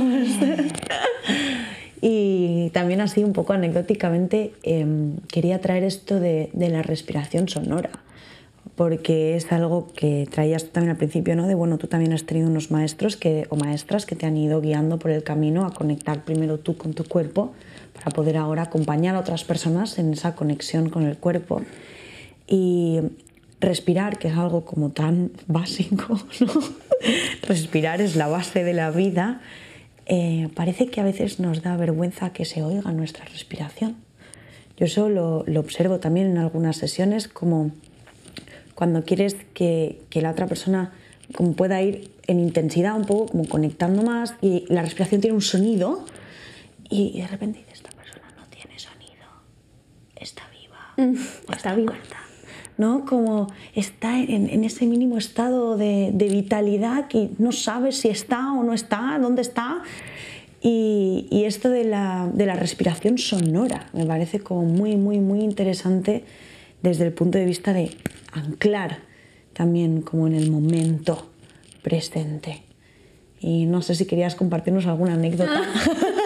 Y 2.02 2.70
también 2.70 3.02
así 3.02 3.24
un 3.24 3.34
poco 3.34 3.54
anecdóticamente 3.54 4.54
em, 4.64 5.18
quería 5.28 5.60
traer 5.60 5.84
esto 5.84 6.20
de, 6.20 6.50
la 6.54 6.82
respiración 6.82 7.50
sonora, 7.50 7.90
porque 8.80 9.36
es 9.36 9.52
algo 9.52 9.88
que 9.94 10.26
traías 10.32 10.70
también 10.70 10.92
al 10.92 10.96
principio, 10.96 11.36
¿no? 11.36 11.48
De 11.48 11.54
bueno, 11.54 11.78
tú 11.78 11.88
también 11.88 12.14
has 12.14 12.24
tenido 12.24 12.48
unos 12.48 12.72
maestros 12.72 13.18
que, 13.18 13.46
o 13.50 13.58
maestras 13.58 14.06
que 14.06 14.16
te 14.16 14.26
han 14.26 14.38
ido 14.38 14.62
guiando 14.62 15.00
por 15.00 15.12
el 15.12 15.22
camino 15.22 15.66
a 15.66 15.74
conectar 15.74 16.24
primero 16.24 16.60
tú 16.60 16.78
con 16.78 16.94
tu 16.94 17.04
cuerpo 17.04 17.52
para 17.94 18.12
poder 18.12 18.38
ahora 18.38 18.62
acompañar 18.62 19.18
a 19.18 19.20
otras 19.20 19.44
personas 19.44 20.00
en 20.00 20.14
esa 20.14 20.34
conexión 20.34 20.88
con 20.90 21.06
el 21.06 21.18
cuerpo. 21.18 21.62
Y 22.48 23.02
respirar, 23.60 24.18
que 24.18 24.30
es 24.30 24.38
algo 24.38 24.64
como 24.64 24.92
tan 24.92 25.34
básico, 25.48 26.18
¿no? 26.40 26.54
respirar 27.50 28.00
es 28.00 28.16
la 28.16 28.28
base 28.28 28.64
de 28.64 28.74
la 28.74 28.92
vida 28.92 29.42
eh, 30.06 30.48
parece 30.56 30.88
que 30.88 31.02
a 31.02 31.04
veces 31.04 31.42
nos 31.42 31.64
da 31.64 31.76
vergüenza 31.76 32.32
que 32.32 32.46
se 32.46 32.64
oiga 32.64 32.94
nuestra 32.94 33.26
respiración. 33.26 33.98
Yo 34.78 34.86
eso 34.86 35.10
lo, 35.10 35.44
observo 35.60 36.00
también 36.00 36.28
en 36.28 36.38
algunas 36.38 36.78
sesiones 36.78 37.28
como 37.28 37.72
cuando 38.80 39.04
quieres 39.04 39.36
que, 39.54 40.00
la 40.10 40.32
otra 40.32 40.48
persona 40.48 40.94
como 41.36 41.52
pueda 41.52 41.82
ir 41.82 42.12
en 42.28 42.40
intensidad 42.40 42.96
un 42.96 43.04
poco, 43.04 43.26
como 43.26 43.44
conectando 43.44 44.04
más 44.04 44.36
y 44.42 44.64
la 44.70 44.82
respiración 44.82 45.20
tiene 45.20 45.36
un 45.36 45.42
sonido 45.42 46.06
y 46.90 47.20
de 47.20 47.28
repente 47.28 47.66
esta 47.74 47.90
persona 47.90 48.34
no 48.38 48.46
tiene 48.46 48.80
sonido, 48.80 49.28
está 50.16 50.44
viva. 50.58 50.94
Mm, 50.96 51.52
está, 51.52 51.76
viva. 51.76 51.94
¿no? 52.78 53.04
Como 53.04 53.48
está 53.76 54.18
en, 54.18 54.64
ese 54.64 54.86
mínimo 54.86 55.18
estado 55.18 55.76
de, 55.76 56.14
vitalidad 56.32 57.10
que 57.10 57.32
no 57.38 57.52
sabes 57.52 57.98
si 57.98 58.08
está 58.08 58.54
o 58.54 58.64
no 58.64 58.74
está, 58.74 59.20
dónde 59.22 59.42
está. 59.42 59.84
Y, 60.62 61.28
esto 61.46 61.70
de 61.70 61.84
la, 61.84 62.32
respiración 62.56 63.18
sonora 63.18 63.90
me 63.92 64.06
parece 64.06 64.40
como 64.40 64.64
muy, 64.64 64.96
muy, 64.96 65.20
muy 65.20 65.42
interesante 65.42 66.24
desde 66.82 67.06
el 67.06 67.12
punto 67.12 67.38
de 67.38 67.44
vista 67.44 67.74
de 67.74 67.92
anclar 68.32 69.00
también 69.54 70.02
como 70.02 70.28
en 70.28 70.36
el 70.36 70.52
momento 70.52 71.30
presente. 71.82 72.64
Y 73.40 73.66
no 73.66 73.82
sé 73.82 73.96
si 73.96 74.06
querías 74.06 74.36
compartirnos 74.36 74.86
alguna 74.86 75.14
anécdota. 75.14 75.64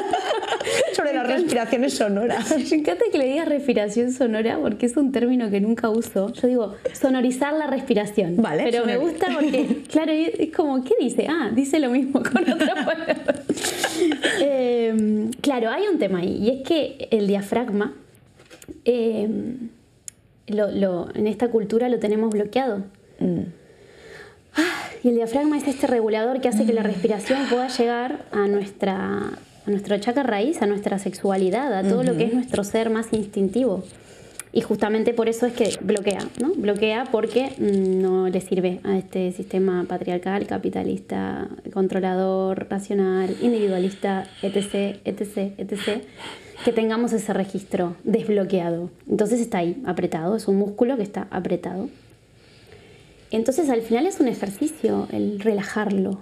sobre 0.95 1.13
las 1.13 1.27
respiraciones 1.27 1.93
sonoras. 1.95 2.53
Me 2.71 2.77
encanta 2.77 3.05
que 3.11 3.17
le 3.17 3.25
digas 3.25 3.47
respiración 3.47 4.11
sonora 4.11 4.57
porque 4.61 4.85
es 4.85 4.97
un 4.97 5.11
término 5.11 5.49
que 5.49 5.59
nunca 5.59 5.89
uso. 5.89 6.31
Yo 6.33 6.47
digo 6.47 6.75
sonorizar 6.93 7.53
la 7.53 7.67
respiración. 7.67 8.37
Vale. 8.37 8.63
Pero 8.63 8.85
me 8.85 8.97
gusta 8.97 9.27
porque, 9.33 9.83
claro, 9.91 10.11
es 10.11 10.51
como, 10.55 10.83
¿qué 10.83 10.93
dice? 10.99 11.27
Ah, 11.29 11.51
dice 11.53 11.79
lo 11.79 11.89
mismo 11.89 12.21
con 12.23 12.49
otra 12.49 12.85
palabra. 12.85 13.15
Em, 14.39 15.31
claro, 15.41 15.69
hay 15.69 15.87
un 15.87 15.99
tema 15.99 16.19
ahí 16.19 16.37
y 16.37 16.49
es 16.49 16.67
que 16.67 17.07
el 17.11 17.27
diafragma. 17.27 17.93
Em, 20.47 20.57
en 21.15 21.27
esta 21.27 21.47
cultura 21.49 21.89
lo 21.89 21.99
tenemos 21.99 22.31
bloqueado. 22.31 22.83
Mm. 23.19 23.41
Ah, 24.55 24.89
y 25.03 25.09
el 25.09 25.15
diafragma 25.15 25.57
es 25.57 25.67
este 25.67 25.87
regulador 25.87 26.41
que 26.41 26.47
hace 26.47 26.65
que 26.65 26.73
la 26.73 26.83
respiración 26.83 27.47
pueda 27.49 27.67
llegar 27.67 28.25
a 28.31 28.47
nuestra 28.47 29.31
a 29.65 29.71
nuestro 29.71 29.97
chakra 29.97 30.23
raíz, 30.23 30.61
a 30.61 30.65
nuestra 30.65 30.99
sexualidad, 30.99 31.73
a 31.73 31.87
todo 31.87 32.03
lo 32.03 32.17
que 32.17 32.25
es 32.25 32.33
nuestro 32.33 32.65
ser 32.65 32.89
más 32.89 33.13
instintivo. 33.13 33.83
Y 34.55 34.61
justamente 34.61 35.15
por 35.15 35.29
eso 35.29 35.47
es 35.47 35.53
que 35.53 35.77
bloquea, 35.81 36.27
¿no? 36.39 36.53
Bloquea 36.53 37.05
porque 37.11 37.53
no 37.57 38.29
le 38.29 38.39
sirve 38.39 38.81
a 38.83 38.99
este 38.99 39.31
sistema 39.31 39.83
patriarcal, 39.89 40.45
capitalista, 40.45 41.49
controlador, 41.73 42.67
racional, 42.69 43.35
individualista, 43.41 44.25
etc., 44.43 44.99
etc., 45.05 45.53
etc., 45.57 46.03
que 46.63 46.71
tengamos 46.71 47.13
ese 47.13 47.33
registro 47.33 47.95
desbloqueado. 48.03 48.91
Entonces 49.09 49.41
está 49.41 49.57
ahí, 49.57 49.81
apretado, 49.87 50.35
es 50.35 50.47
un 50.47 50.57
músculo 50.57 50.97
que 50.97 51.03
está 51.03 51.27
apretado. 51.31 51.89
Entonces 53.31 53.71
al 53.71 53.81
final 53.81 54.05
es 54.05 54.19
un 54.19 54.27
ejercicio 54.27 55.07
el 55.11 55.39
relajarlo, 55.39 56.21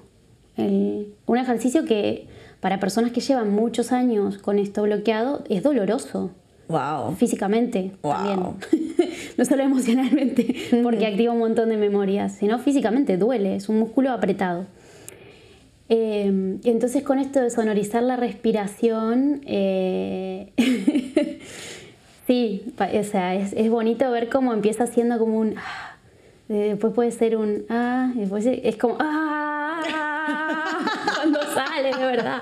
un 0.55 1.37
ejercicio 1.37 1.83
que 1.83 2.27
para 2.61 2.79
personas 2.79 3.11
que 3.11 3.19
llevan 3.19 3.53
muchos 3.53 3.91
años 3.91 4.37
con 4.37 4.57
esto 4.57 4.83
bloqueado 4.83 5.43
es 5.49 5.63
doloroso. 5.63 6.31
Wow. 6.71 7.15
Físicamente 7.15 7.91
también. 8.01 8.39
no 9.37 9.45
solo 9.45 9.63
emocionalmente, 9.63 10.55
porque 10.83 11.05
activa 11.05 11.33
un 11.33 11.39
montón 11.39 11.69
de 11.69 11.77
memorias, 11.77 12.35
sino 12.35 12.59
físicamente 12.59 13.17
duele, 13.17 13.55
es 13.55 13.69
un 13.69 13.79
músculo 13.79 14.11
apretado. 14.11 14.65
Eh, 15.89 16.57
entonces 16.63 17.03
con 17.03 17.19
esto 17.19 17.41
de 17.41 17.49
sonorizar 17.49 18.01
la 18.01 18.15
respiración, 18.15 19.41
eh, 19.45 20.53
sí, 22.27 22.63
o 22.77 23.03
sea, 23.03 23.35
es, 23.35 23.51
es, 23.51 23.69
bonito 23.69 24.09
ver 24.09 24.29
cómo 24.29 24.53
empieza 24.53 24.87
siendo 24.87 25.19
como 25.19 25.37
un... 25.37 25.55
Ah, 25.57 25.97
después 26.47 26.93
puede 26.93 27.11
ser 27.11 27.35
un... 27.35 27.65
Ah, 27.67 28.13
después 28.15 28.45
es 28.45 28.77
como... 28.77 28.95
Ah, 29.01 29.81
cuando 31.15 31.41
sale, 31.53 31.93
de 31.93 32.05
verdad. 32.05 32.41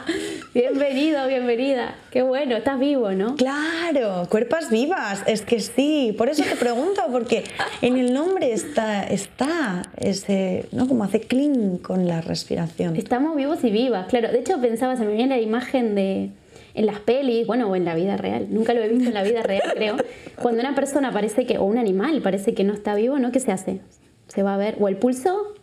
Bienvenido, 0.52 1.28
bienvenida. 1.28 1.94
Qué 2.10 2.24
bueno, 2.24 2.58
estás 2.58 2.80
vivo, 2.80 3.12
¿no? 3.12 3.36
Claro, 3.36 4.28
cuerpas 4.32 4.72
vivas. 4.72 5.22
Es 5.28 5.44
que 5.44 5.60
sí, 5.60 6.16
por 6.18 6.28
eso 6.28 6.42
te 6.42 6.56
pregunto, 6.56 7.04
porque 7.12 7.44
en 7.84 7.98
el 7.98 8.16
nombre 8.16 8.52
está, 8.52 9.04
está 9.04 9.84
ese, 9.96 10.66
¿no? 10.72 10.88
Como 10.88 11.04
hace 11.04 11.22
clean 11.22 11.78
con 11.78 12.08
la 12.08 12.22
respiración. 12.22 12.96
Estamos 12.96 13.36
vivos 13.36 13.64
y 13.64 13.70
vivas, 13.70 14.08
claro. 14.08 14.32
De 14.32 14.40
hecho, 14.40 14.60
pensaba, 14.60 14.98
se 14.98 15.06
me 15.06 15.14
viene 15.14 15.36
la 15.36 15.42
imagen 15.42 15.94
de 15.94 16.32
en 16.74 16.86
las 16.88 17.00
pelis, 17.00 17.46
bueno, 17.46 17.70
o 17.70 17.76
en 17.76 17.86
la 17.86 17.94
vida 17.94 18.18
real, 18.18 18.48
nunca 18.50 18.74
lo 18.74 18.82
he 18.82 18.88
visto 18.88 19.08
en 19.08 19.14
la 19.14 19.24
vida 19.24 19.44
real, 19.44 19.62
creo, 19.76 19.98
cuando 20.42 20.62
una 20.62 20.74
persona 20.76 21.12
parece 21.12 21.46
que, 21.46 21.58
o 21.58 21.66
un 21.66 21.78
animal 21.78 22.22
parece 22.22 22.54
que 22.54 22.64
no 22.64 22.74
está 22.74 22.96
vivo, 22.96 23.20
¿no? 23.20 23.32
¿Qué 23.32 23.40
se 23.40 23.52
hace? 23.52 23.82
Se 24.28 24.42
va 24.42 24.56
a 24.56 24.58
ver, 24.58 24.78
o 24.80 24.88
el 24.88 24.96
pulso, 24.98 25.54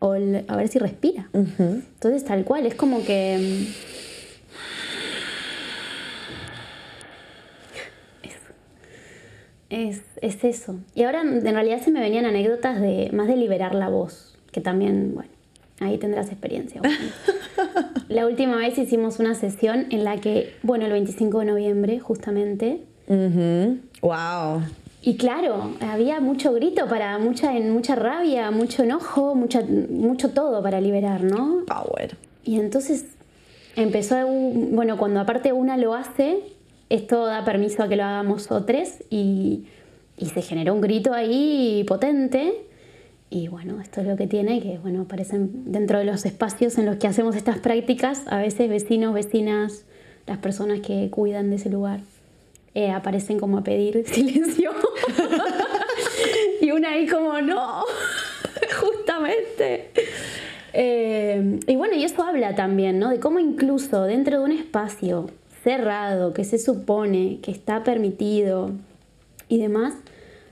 o 0.00 0.12
a 0.14 0.56
ver 0.56 0.68
si 0.68 0.78
respira. 0.78 1.28
Entonces, 1.32 2.24
tal 2.24 2.44
cual, 2.44 2.66
es 2.66 2.74
como 2.74 3.04
que 3.04 3.66
Es, 9.70 10.02
es, 10.20 10.44
eso. 10.44 10.76
Y 10.94 11.02
ahora 11.02 11.22
en 11.22 11.42
realidad 11.42 11.80
se 11.82 11.90
me 11.90 12.00
venían 12.00 12.24
anécdotas 12.24 12.80
de 12.80 13.10
más 13.12 13.26
de 13.26 13.36
liberar 13.36 13.74
la 13.74 13.88
voz, 13.88 14.36
que 14.52 14.60
también, 14.60 15.12
bueno, 15.14 15.30
ahí 15.80 15.98
tendrás 15.98 16.28
experiencia. 16.28 16.80
la 18.08 18.26
última 18.26 18.56
vez 18.56 18.78
hicimos 18.78 19.18
una 19.18 19.34
sesión 19.34 19.86
en 19.90 20.04
la 20.04 20.18
que, 20.18 20.54
bueno, 20.62 20.86
el 20.86 20.92
25 20.92 21.40
de 21.40 21.44
noviembre, 21.46 21.98
justamente. 21.98 22.82
¡Wow! 24.02 24.62
Y 25.02 25.16
claro, 25.16 25.74
había 25.80 26.18
mucho 26.18 26.52
grito 26.52 26.88
para 26.88 27.18
mucha, 27.18 27.52
mucha 27.52 27.94
rabia, 27.94 28.50
mucho 28.50 28.82
enojo, 28.82 29.36
mucha, 29.36 29.62
mucho 29.62 30.30
todo 30.30 30.62
para 30.62 30.80
liberar, 30.80 31.22
¿no? 31.22 31.64
Power. 31.66 32.16
Y 32.44 32.58
entonces 32.58 33.06
empezó, 33.76 34.16
bueno, 34.26 34.96
cuando 34.98 35.20
aparte 35.20 35.52
una 35.52 35.76
lo 35.76 35.94
hace, 35.94 36.40
esto 36.88 37.26
da 37.26 37.44
permiso 37.44 37.82
a 37.82 37.88
que 37.88 37.96
lo 37.96 38.04
hagamos 38.04 38.50
otros 38.50 38.88
y, 39.10 39.64
y 40.16 40.26
se 40.26 40.42
generó 40.42 40.74
un 40.74 40.80
grito 40.80 41.12
ahí 41.12 41.84
potente. 41.86 42.66
Y 43.28 43.48
bueno, 43.48 43.80
esto 43.80 44.00
es 44.00 44.06
lo 44.06 44.16
que 44.16 44.26
tiene, 44.26 44.60
que 44.60 44.78
bueno, 44.78 45.02
aparecen 45.02 45.72
dentro 45.72 45.98
de 45.98 46.04
los 46.04 46.24
espacios 46.24 46.78
en 46.78 46.86
los 46.86 46.96
que 46.96 47.08
hacemos 47.08 47.34
estas 47.34 47.58
prácticas, 47.58 48.22
a 48.28 48.38
veces 48.38 48.68
vecinos, 48.68 49.14
vecinas, 49.14 49.84
las 50.26 50.38
personas 50.38 50.80
que 50.80 51.10
cuidan 51.10 51.50
de 51.50 51.56
ese 51.56 51.68
lugar, 51.68 52.00
eh, 52.74 52.90
aparecen 52.90 53.40
como 53.40 53.58
a 53.58 53.64
pedir 53.64 54.04
silencio. 54.12 54.70
y 56.60 56.70
una 56.70 56.90
ahí 56.90 57.06
como, 57.08 57.40
no, 57.40 57.84
justamente. 58.80 59.90
Eh, 60.72 61.58
y 61.66 61.74
bueno, 61.74 61.96
y 61.96 62.04
eso 62.04 62.22
habla 62.22 62.54
también, 62.54 63.00
¿no? 63.00 63.10
De 63.10 63.18
cómo 63.18 63.40
incluso 63.40 64.04
dentro 64.04 64.38
de 64.38 64.44
un 64.44 64.52
espacio 64.52 65.30
cerrado, 65.66 66.32
que 66.32 66.44
se 66.44 66.60
supone 66.60 67.40
que 67.42 67.50
está 67.50 67.82
permitido 67.82 68.70
y 69.48 69.58
demás, 69.58 69.94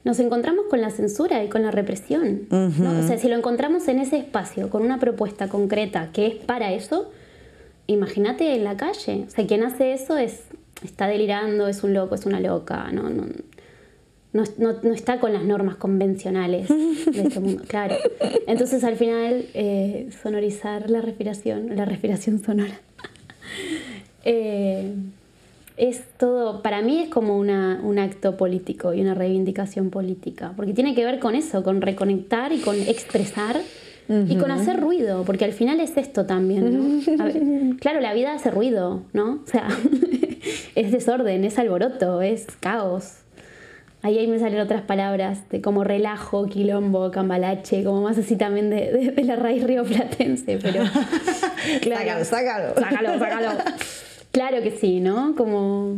nos 0.03 0.18
encontramos 0.18 0.64
con 0.68 0.81
la 0.81 0.90
censura 0.90 1.44
y 1.44 1.48
con 1.48 1.62
la 1.62 1.70
represión. 1.70 2.48
O 2.50 3.07
sea, 3.07 3.16
si 3.16 3.29
lo 3.29 3.37
encontramos 3.37 3.87
en 3.87 4.00
ese 4.00 4.16
espacio, 4.16 4.70
con 4.70 4.83
una 4.83 4.98
propuesta 4.98 5.48
concreta 5.48 6.11
que 6.12 6.27
es 6.27 6.35
para 6.35 6.72
eso, 6.72 7.12
imagínate 7.87 8.57
en 8.57 8.64
la 8.64 8.77
calle. 8.77 9.27
O 9.29 9.31
sea, 9.31 9.46
quien 9.46 9.62
hace 9.62 9.92
eso 9.92 10.16
es, 10.16 10.40
está 10.85 11.07
delirando, 11.07 11.68
es 11.68 11.85
un 11.85 11.94
loco, 11.94 12.16
es 12.16 12.27
una 12.27 12.40
loca, 12.40 12.90
no, 12.90 13.09
no, 13.09 13.24
no, 14.33 14.92
está 14.92 15.20
con 15.20 15.33
las 15.33 15.44
normas 15.44 15.77
convencionales 15.77 16.68
de 16.68 17.22
este 17.22 17.38
mundo, 17.38 17.62
claro. 17.68 17.94
Entonces 18.48 18.83
al 18.83 18.96
final, 18.96 19.46
eh, 19.55 20.09
sonorizar 20.24 20.90
la 20.90 21.00
respiración, 21.00 21.77
la 21.77 21.85
respiración 21.85 22.42
sonora. 22.42 22.81
Eh, 24.24 24.92
es 25.76 26.04
todo, 26.18 26.62
para 26.62 26.82
mí 26.82 27.00
es 27.00 27.08
como 27.08 27.37
una, 27.37 27.80
un 27.82 27.98
acto 27.98 28.37
político 28.37 28.94
y 28.94 29.00
una 29.00 29.14
reivindicación 29.14 29.90
política, 29.90 30.52
porque 30.54 30.72
tiene 30.72 30.94
que 30.94 31.04
ver 31.04 31.18
con 31.18 31.34
eso, 31.34 31.64
con 31.64 31.80
reconectar 31.80 32.52
y 32.52 32.58
con 32.58 32.76
expresar 32.76 33.60
y 34.06 34.37
con 34.37 34.50
hacer 34.50 34.80
ruido, 34.80 35.24
porque 35.24 35.46
al 35.46 35.52
final 35.52 35.80
es 35.80 35.96
esto 35.96 36.26
también, 36.26 36.76
¿no? 36.76 37.76
claro, 37.80 38.00
la 38.00 38.12
vida 38.12 38.34
hace 38.34 38.50
ruido, 38.50 39.02
¿no? 39.14 39.40
O 39.44 39.46
sea, 39.46 39.66
es 40.74 40.92
desorden, 40.92 41.44
es 41.44 41.58
alboroto, 41.58 42.20
es 42.20 42.46
caos. 42.60 43.20
Ahí, 44.02 44.18
ahí 44.18 44.26
me 44.26 44.38
salen 44.38 44.60
otras 44.60 44.82
palabras 44.82 45.48
de 45.48 45.62
como 45.62 45.82
relajo, 45.82 46.46
quilombo, 46.46 47.10
cambalache, 47.10 47.82
como 47.82 48.02
más 48.02 48.18
así 48.18 48.37
también 48.37 48.68
de, 48.68 49.12
de, 49.16 49.24
la 49.24 49.37
raíz 49.37 49.64
rioplatense, 49.64 50.58
pero... 50.62 50.84
Claro, 51.80 52.22
sácalo, 52.26 52.74
sácalo. 52.74 52.74
Sácalo, 52.74 53.18
sácalo. 53.18 53.48
Claro 54.35 54.62
que 54.62 54.73
sí, 54.73 54.99
¿no? 54.99 55.37
Como, 55.37 55.97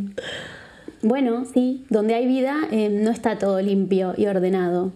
bueno, 1.01 1.47
sí, 1.47 1.87
donde 1.89 2.13
hay 2.15 2.27
vida 2.27 2.69
eh, 2.71 2.91
no 2.91 3.11
está 3.11 3.39
todo 3.39 3.63
limpio 3.63 4.13
y 4.15 4.27
ordenado, 4.27 4.93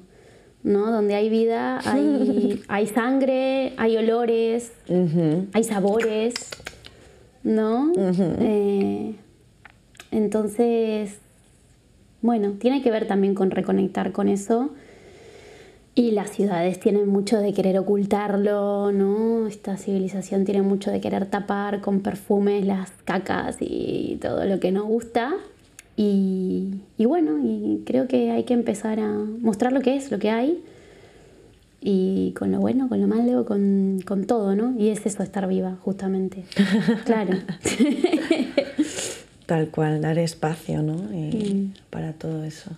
¿no? 0.63 0.91
Donde 0.91 1.15
hay 1.15 1.31
vida 1.31 1.81
hay, 1.87 2.63
hay 2.69 2.87
sangre, 2.87 3.73
hay 3.79 3.97
olores, 3.97 4.75
hay 5.55 5.65
sabores, 5.65 6.35
¿no? 7.43 7.91
Eh, 7.97 9.15
entonces, 10.11 11.17
bueno, 12.21 12.57
tiene 12.61 12.83
que 12.83 12.91
ver 12.91 13.07
también 13.07 13.35
con 13.35 13.51
reconectar 13.51 14.13
con 14.13 14.29
eso 14.29 14.69
y 16.01 16.13
las 16.13 16.31
ciudades 16.31 16.81
tienen 16.81 17.07
mucho 17.11 17.37
de 17.37 17.53
querer 17.53 17.79
ocultarlo, 17.79 18.91
¿no? 18.91 19.47
Esta 19.47 19.77
civilización 19.77 20.47
tiene 20.47 20.63
mucho 20.63 20.91
de 20.91 20.99
querer 20.99 21.27
tapar 21.27 21.83
con 21.83 22.01
perfumes 22.01 22.65
las 22.65 22.91
cacas 23.05 23.59
y 23.61 24.17
todo 24.19 24.47
lo 24.47 24.59
que 24.61 24.73
nos 24.73 24.87
gusta. 24.87 25.35
Y, 25.99 26.81
bueno, 26.97 27.39
y 27.45 27.83
creo 27.85 28.09
que 28.09 28.31
hay 28.31 28.45
que 28.45 28.55
empezar 28.55 28.99
a 28.99 29.13
mostrar 29.13 29.73
lo 29.73 29.83
que 29.83 29.95
es, 29.95 30.11
lo 30.11 30.19
que 30.19 30.31
hay. 30.31 30.65
Y 31.83 32.33
con 32.33 32.51
lo 32.51 32.61
bueno, 32.61 32.89
con 32.89 32.99
lo 33.03 33.07
malo, 33.07 33.45
con, 33.45 34.01
con 34.07 34.25
todo, 34.25 34.57
¿no? 34.57 34.75
Y 34.81 34.89
es 34.89 35.05
eso, 35.05 35.23
estar 35.23 35.47
viva, 35.49 35.77
justamente. 35.83 36.45
claro. 37.05 37.37
Tal 39.45 39.69
cual, 39.69 40.01
dar 40.01 40.19
espacio, 40.19 40.83
¿no? 40.83 40.95
Mm. 40.95 41.75
Para 41.91 42.15
todo 42.15 42.43
eso. 42.43 42.71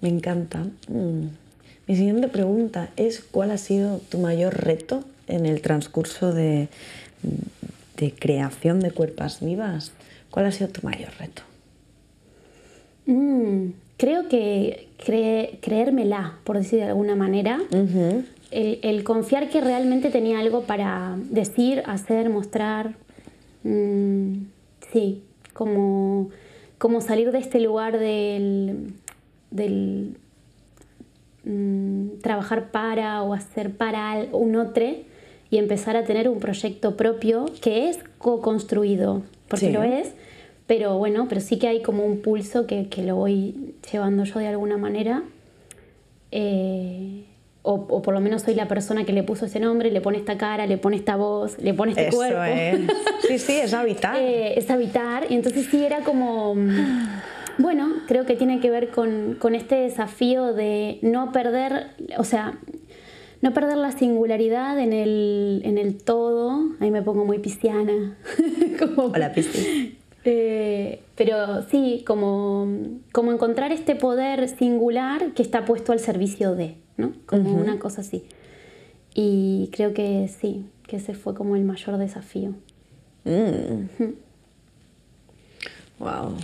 Me 0.00 0.08
encanta. 0.08 0.64
Mm. 0.86 1.49
Mi 1.90 1.96
siguiente 1.96 2.28
pregunta 2.28 2.90
es, 2.94 3.18
¿cuál 3.18 3.50
ha 3.50 3.58
sido 3.58 3.98
tu 3.98 4.18
mayor 4.18 4.64
reto 4.64 5.02
en 5.26 5.44
el 5.44 5.60
transcurso 5.60 6.32
de, 6.32 6.68
creación 8.20 8.78
de 8.78 8.92
cuerpos 8.92 9.40
vivas? 9.40 9.90
¿Cuál 10.30 10.46
ha 10.46 10.52
sido 10.52 10.70
tu 10.70 10.82
mayor 10.86 11.08
reto? 11.18 11.42
Mm, 13.06 13.70
creo 13.96 14.28
que 14.28 14.86
creérmela, 15.60 16.38
por 16.44 16.58
decir 16.58 16.78
de 16.78 16.84
alguna 16.84 17.16
manera. 17.16 17.60
el, 18.52 19.02
confiar 19.02 19.50
que 19.50 19.60
realmente 19.60 20.10
tenía 20.10 20.38
algo 20.38 20.62
para 20.62 21.18
decir, 21.28 21.82
hacer, 21.86 22.30
mostrar. 22.30 22.94
Mm, 23.64 24.44
sí, 24.92 25.24
como, 25.54 26.30
como 26.78 27.00
salir 27.00 27.32
de 27.32 27.38
este 27.38 27.58
lugar 27.58 27.98
del, 27.98 28.92
del 29.50 30.14
Mm, 31.50 32.20
trabajar 32.22 32.70
para 32.70 33.22
o 33.24 33.34
hacer 33.34 33.72
para 33.72 34.24
un 34.30 34.54
otro 34.54 34.84
y 35.50 35.58
empezar 35.58 35.96
a 35.96 36.04
tener 36.04 36.28
un 36.28 36.38
proyecto 36.38 36.96
propio 36.96 37.46
que 37.60 37.88
es 37.88 37.98
co-construido, 38.18 39.22
porque 39.48 39.72
lo 39.72 39.82
es, 39.82 40.12
pero 40.68 40.96
bueno, 40.96 41.26
pero 41.28 41.40
sí 41.40 41.58
que 41.58 41.66
hay 41.66 41.82
como 41.82 42.04
un 42.04 42.22
pulso 42.22 42.68
que, 42.68 42.86
que 42.88 43.02
lo 43.02 43.16
voy 43.16 43.74
llevando 43.90 44.22
yo 44.22 44.38
de 44.38 44.46
alguna 44.46 44.76
manera. 44.76 45.24
Eh, 46.30 47.24
o, 47.62 47.74
o, 47.74 48.00
por 48.00 48.14
lo 48.14 48.20
menos 48.20 48.42
soy 48.42 48.54
la 48.54 48.68
persona 48.68 49.04
que 49.04 49.12
le 49.12 49.24
puso 49.24 49.46
ese 49.46 49.58
nombre, 49.58 49.90
le 49.90 50.00
pone 50.00 50.18
esta 50.18 50.38
cara, 50.38 50.66
le 50.66 50.78
pone 50.78 50.96
esta 50.96 51.16
voz, 51.16 51.58
le 51.58 51.74
pone 51.74 51.92
este 51.92 52.10
cuerpo. 52.10 52.86
Sí, 53.26 53.38
sí, 53.40 53.54
es 53.54 53.74
habitar. 53.74 54.16
Eh, 54.16 54.56
es 54.56 54.70
habitar. 54.70 55.26
Y 55.28 55.34
entonces 55.34 55.66
sí 55.68 55.84
era 55.84 56.04
como 56.04 56.54
Bueno, 57.60 57.92
creo 58.06 58.24
que 58.24 58.36
tiene 58.36 58.58
que 58.58 58.70
ver 58.70 58.88
con, 58.88 59.36
este 59.54 59.74
desafío 59.74 60.54
de 60.54 60.98
no 61.02 61.30
perder, 61.30 61.88
o 62.16 62.24
sea, 62.24 62.58
no 63.42 63.52
perder 63.52 63.76
la 63.76 63.92
singularidad 63.92 64.78
en 64.78 64.94
el, 64.94 65.60
en 65.64 65.76
el 65.76 66.02
todo. 66.02 66.70
Ahí 66.80 66.90
me 66.90 67.02
pongo 67.02 67.26
muy 67.26 67.38
pisciana. 67.38 68.16
como, 68.78 69.08
Hola, 69.12 69.32
Pisti. 69.34 69.98
eh, 70.24 71.02
pero 71.16 71.62
sí, 71.68 72.02
como, 72.06 72.66
como 73.12 73.30
encontrar 73.30 73.72
este 73.72 73.94
poder 73.94 74.48
singular 74.48 75.32
que 75.34 75.42
está 75.42 75.66
puesto 75.66 75.92
al 75.92 76.00
servicio 76.00 76.54
de, 76.54 76.76
¿no? 76.96 77.12
Como 77.26 77.52
una 77.52 77.78
cosa 77.78 78.00
así. 78.00 78.24
Y 79.14 79.68
creo 79.72 79.92
que 79.92 80.28
sí, 80.28 80.64
que 80.86 80.96
ese 80.96 81.12
fue 81.12 81.34
como 81.34 81.56
el 81.56 81.64
mayor 81.64 81.98
desafío. 81.98 82.54
Wow. 85.98 86.36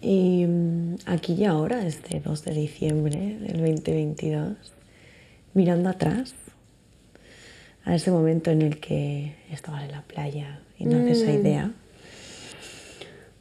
Y 0.00 0.46
mm, 0.46 0.96
aquí 1.06 1.34
y 1.34 1.44
ahora, 1.44 1.86
este 1.86 2.20
2 2.20 2.44
de 2.44 2.52
diciembre 2.52 3.38
del 3.40 3.58
2022, 3.58 4.56
mirando 5.54 5.88
atrás 5.88 6.34
a 7.84 7.94
ese 7.94 8.10
momento 8.10 8.50
en 8.50 8.62
el 8.62 8.80
que 8.80 9.34
estabas 9.50 9.84
en 9.84 9.92
la 9.92 10.02
playa 10.02 10.60
y 10.78 10.84
nace 10.84 11.12
esa 11.12 11.32
idea, 11.32 11.72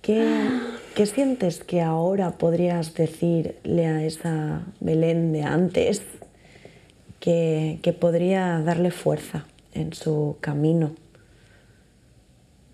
¿qué, 0.01 0.25
qué 0.95 1.05
sientes 1.05 1.63
que 1.63 1.81
ahora 1.81 2.37
podrías 2.37 2.93
decirle 2.93 3.85
a 3.85 4.03
esa 4.03 4.63
Belén 4.79 5.33
de 5.33 5.43
antes 5.43 6.01
que, 7.19 7.79
que 7.83 7.93
podría 7.93 8.61
darle 8.61 8.91
fuerza 8.91 9.45
en 9.73 9.93
su 9.93 10.37
camino? 10.39 10.91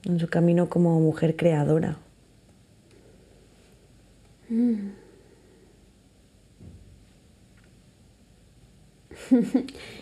en 0.06 0.20
su 0.20 0.28
camino 0.28 0.70
como 0.70 1.00
mujer 1.00 1.36
creadora. 1.36 1.98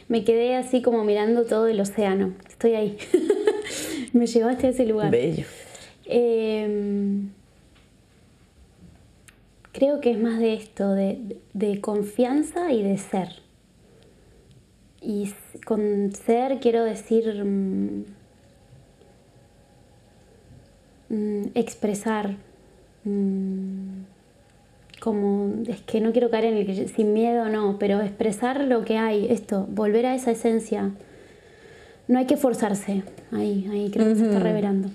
Me 0.08 0.24
quedé 0.24 0.56
así 0.56 0.82
como 0.82 1.04
mirando 1.04 1.46
todo 1.46 1.68
el 1.68 1.80
océano. 1.80 2.34
Estoy 2.48 2.74
ahí. 2.76 2.98
Me 4.14 4.28
llevaste 4.28 4.68
a 4.68 4.70
ese 4.72 4.86
lugar. 4.86 5.12
Bello. 5.12 5.46
Eh, 6.06 7.22
creo 9.72 10.02
que 10.02 10.12
es 10.12 10.20
más 10.20 10.40
de 10.40 10.54
esto, 10.54 10.92
de, 10.94 11.38
de 11.54 11.82
confianza 11.82 12.72
y 12.72 12.84
de 12.84 12.98
ser. 12.98 13.42
Y 15.02 15.34
con 15.66 16.12
ser 16.12 16.60
quiero 16.60 16.84
decir 16.84 17.44
mm, 17.44 18.06
mm, 21.10 21.44
expresar. 21.56 22.38
mm, 23.04 24.11
como 25.02 25.56
es 25.68 25.82
que 25.82 26.00
no 26.00 26.12
quiero 26.12 26.30
caer 26.30 26.46
en 26.46 26.58
el 26.58 26.66
que 26.66 26.88
sin 26.88 27.12
miedo 27.12 27.50
no, 27.50 27.78
pero 27.80 28.00
expresar 28.02 28.64
lo 28.66 28.86
que 28.86 28.98
hay, 28.98 29.26
esto, 29.30 29.66
volver 29.70 30.06
a 30.06 30.14
esa 30.16 30.32
esencia. 30.32 30.92
No 32.08 32.20
hay 32.20 32.26
que 32.28 32.38
forzarse, 32.38 33.04
ahí, 33.32 33.68
ahí 33.72 33.90
creo 33.92 34.08
que 34.08 34.16
se 34.16 34.26
está 34.26 34.40
revelando. 34.40 34.90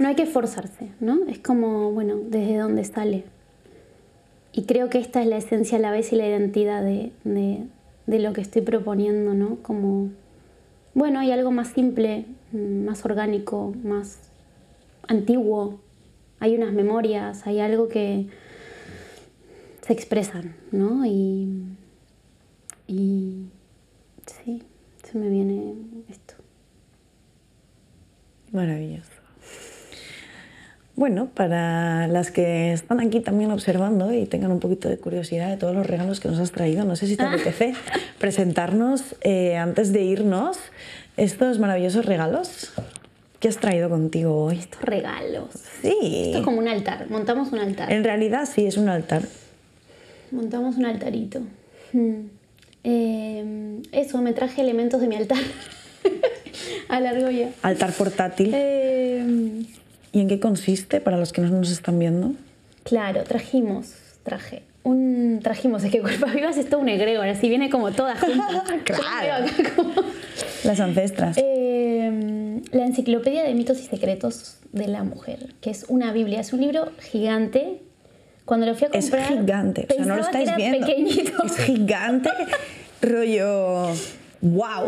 No 0.00 0.08
hay 0.08 0.14
que 0.16 0.26
forzarse, 0.26 0.88
¿no? 1.00 1.20
Es 1.28 1.38
como, 1.38 1.92
bueno, 1.92 2.16
desde 2.28 2.56
dónde 2.56 2.82
sale. 2.84 3.24
Y 4.52 4.62
creo 4.64 4.88
que 4.90 4.98
esta 4.98 5.22
es 5.22 5.28
la 5.28 5.36
esencia 5.36 5.78
a 5.78 5.80
la 5.80 5.92
vez 5.92 6.12
y 6.12 6.16
la 6.16 6.26
identidad 6.26 6.82
de, 6.82 7.12
de- 7.24 7.62
de 8.06 8.18
lo 8.18 8.32
que 8.32 8.40
estoy 8.40 8.62
proponiendo, 8.62 9.34
¿no? 9.34 9.56
Como, 9.62 10.08
bueno, 10.94 11.20
hay 11.20 11.30
algo 11.30 11.50
más 11.52 11.68
simple, 11.68 12.24
mm, 12.52 12.84
más 12.86 13.04
orgánico, 13.04 13.72
más 13.84 14.18
antiguo. 15.06 15.78
Hay 16.40 16.54
unas 16.56 16.72
memorias, 16.72 17.46
hay 17.46 17.60
algo 17.60 17.88
que 17.88 18.26
se 19.88 19.94
expresan, 19.94 20.54
¿no? 20.70 21.06
Y, 21.06 21.48
y 22.86 23.46
sí, 24.26 24.62
se 25.02 25.16
me 25.16 25.30
viene 25.30 25.72
esto. 26.10 26.34
Maravilloso. 28.52 29.08
Bueno, 30.94 31.30
para 31.34 32.06
las 32.06 32.30
que 32.30 32.72
están 32.74 33.00
aquí 33.00 33.20
también 33.20 33.50
observando 33.50 34.12
y 34.12 34.26
tengan 34.26 34.52
un 34.52 34.60
poquito 34.60 34.90
de 34.90 34.98
curiosidad 34.98 35.48
de 35.48 35.56
todos 35.56 35.74
los 35.74 35.86
regalos 35.86 36.20
que 36.20 36.28
nos 36.28 36.38
has 36.38 36.52
traído, 36.52 36.84
no 36.84 36.94
sé 36.94 37.06
si 37.06 37.16
te 37.16 37.22
apetece 37.24 37.72
presentarnos 38.18 39.16
eh, 39.22 39.56
antes 39.56 39.94
de 39.94 40.02
irnos 40.02 40.58
estos 41.16 41.58
maravillosos 41.60 42.04
regalos 42.04 42.74
que 43.40 43.48
has 43.48 43.56
traído 43.56 43.88
contigo 43.88 44.44
hoy. 44.44 44.58
Estos 44.58 44.82
regalos. 44.82 45.48
Sí, 45.80 46.24
Esto 46.26 46.38
es 46.40 46.44
como 46.44 46.58
un 46.58 46.68
altar, 46.68 47.06
montamos 47.08 47.52
un 47.52 47.60
altar. 47.60 47.90
en 47.90 48.04
realidad 48.04 48.46
sí 48.52 48.66
es 48.66 48.76
un 48.76 48.90
altar. 48.90 49.22
Montamos 50.30 50.76
un 50.76 50.84
altarito. 50.86 51.40
Mm. 51.92 52.26
Eh, 52.84 53.80
eso, 53.92 54.20
me 54.22 54.32
traje 54.32 54.60
elementos 54.62 55.00
de 55.00 55.08
mi 55.08 55.16
altar 55.16 55.38
a 56.88 57.00
la 57.00 57.10
argolla. 57.10 57.50
Altar 57.62 57.92
portátil. 57.92 58.52
Eh, 58.54 59.64
¿Y 60.12 60.20
en 60.20 60.28
qué 60.28 60.40
consiste 60.40 61.00
para 61.00 61.16
los 61.18 61.32
que 61.32 61.40
no 61.42 61.48
nos 61.50 61.70
están 61.70 61.98
viendo? 61.98 62.32
claro, 62.84 63.22
trajimos, 63.24 63.92
traje. 64.22 64.62
Un, 64.82 65.40
trajimos, 65.42 65.84
es 65.84 65.90
que 65.92 66.00
Cuerpas 66.00 66.32
Vivas 66.34 66.56
es 66.56 66.70
todo 66.70 66.80
un 66.80 66.88
egregor, 66.88 67.26
así 67.28 67.50
viene 67.50 67.68
como 67.68 67.90
toda 67.92 68.16
junta. 68.16 68.64
Claro. 68.84 69.44
Como- 69.76 69.92
Las 70.64 70.80
ancestras. 70.80 71.36
Eh, 71.38 72.62
la 72.72 72.86
Enciclopedia 72.86 73.42
de 73.44 73.52
Mitos 73.52 73.78
y 73.80 73.82
Secretos 73.84 74.56
de 74.72 74.88
la 74.88 75.04
Mujer, 75.04 75.52
que 75.60 75.68
es 75.68 75.84
una 75.88 76.12
Biblia, 76.12 76.40
es 76.40 76.54
un 76.54 76.62
libro 76.62 76.92
gigante. 77.00 77.82
Cuando 78.48 78.64
lo 78.64 78.74
fui 78.74 78.86
a 78.86 78.98
Es 78.98 79.10
comprar, 79.10 79.28
gigante, 79.40 79.86
o 79.90 79.92
sea, 79.94 80.04
no 80.06 80.16
lo 80.16 80.22
pensaba 80.24 80.32
que 80.32 80.38
estáis 80.44 80.48
era 80.48 80.56
viendo. 80.56 80.86
pequeñito. 80.86 81.44
Es 81.44 81.56
gigante, 81.58 82.30
rollo. 83.02 83.88
¡Wow! 84.40 84.86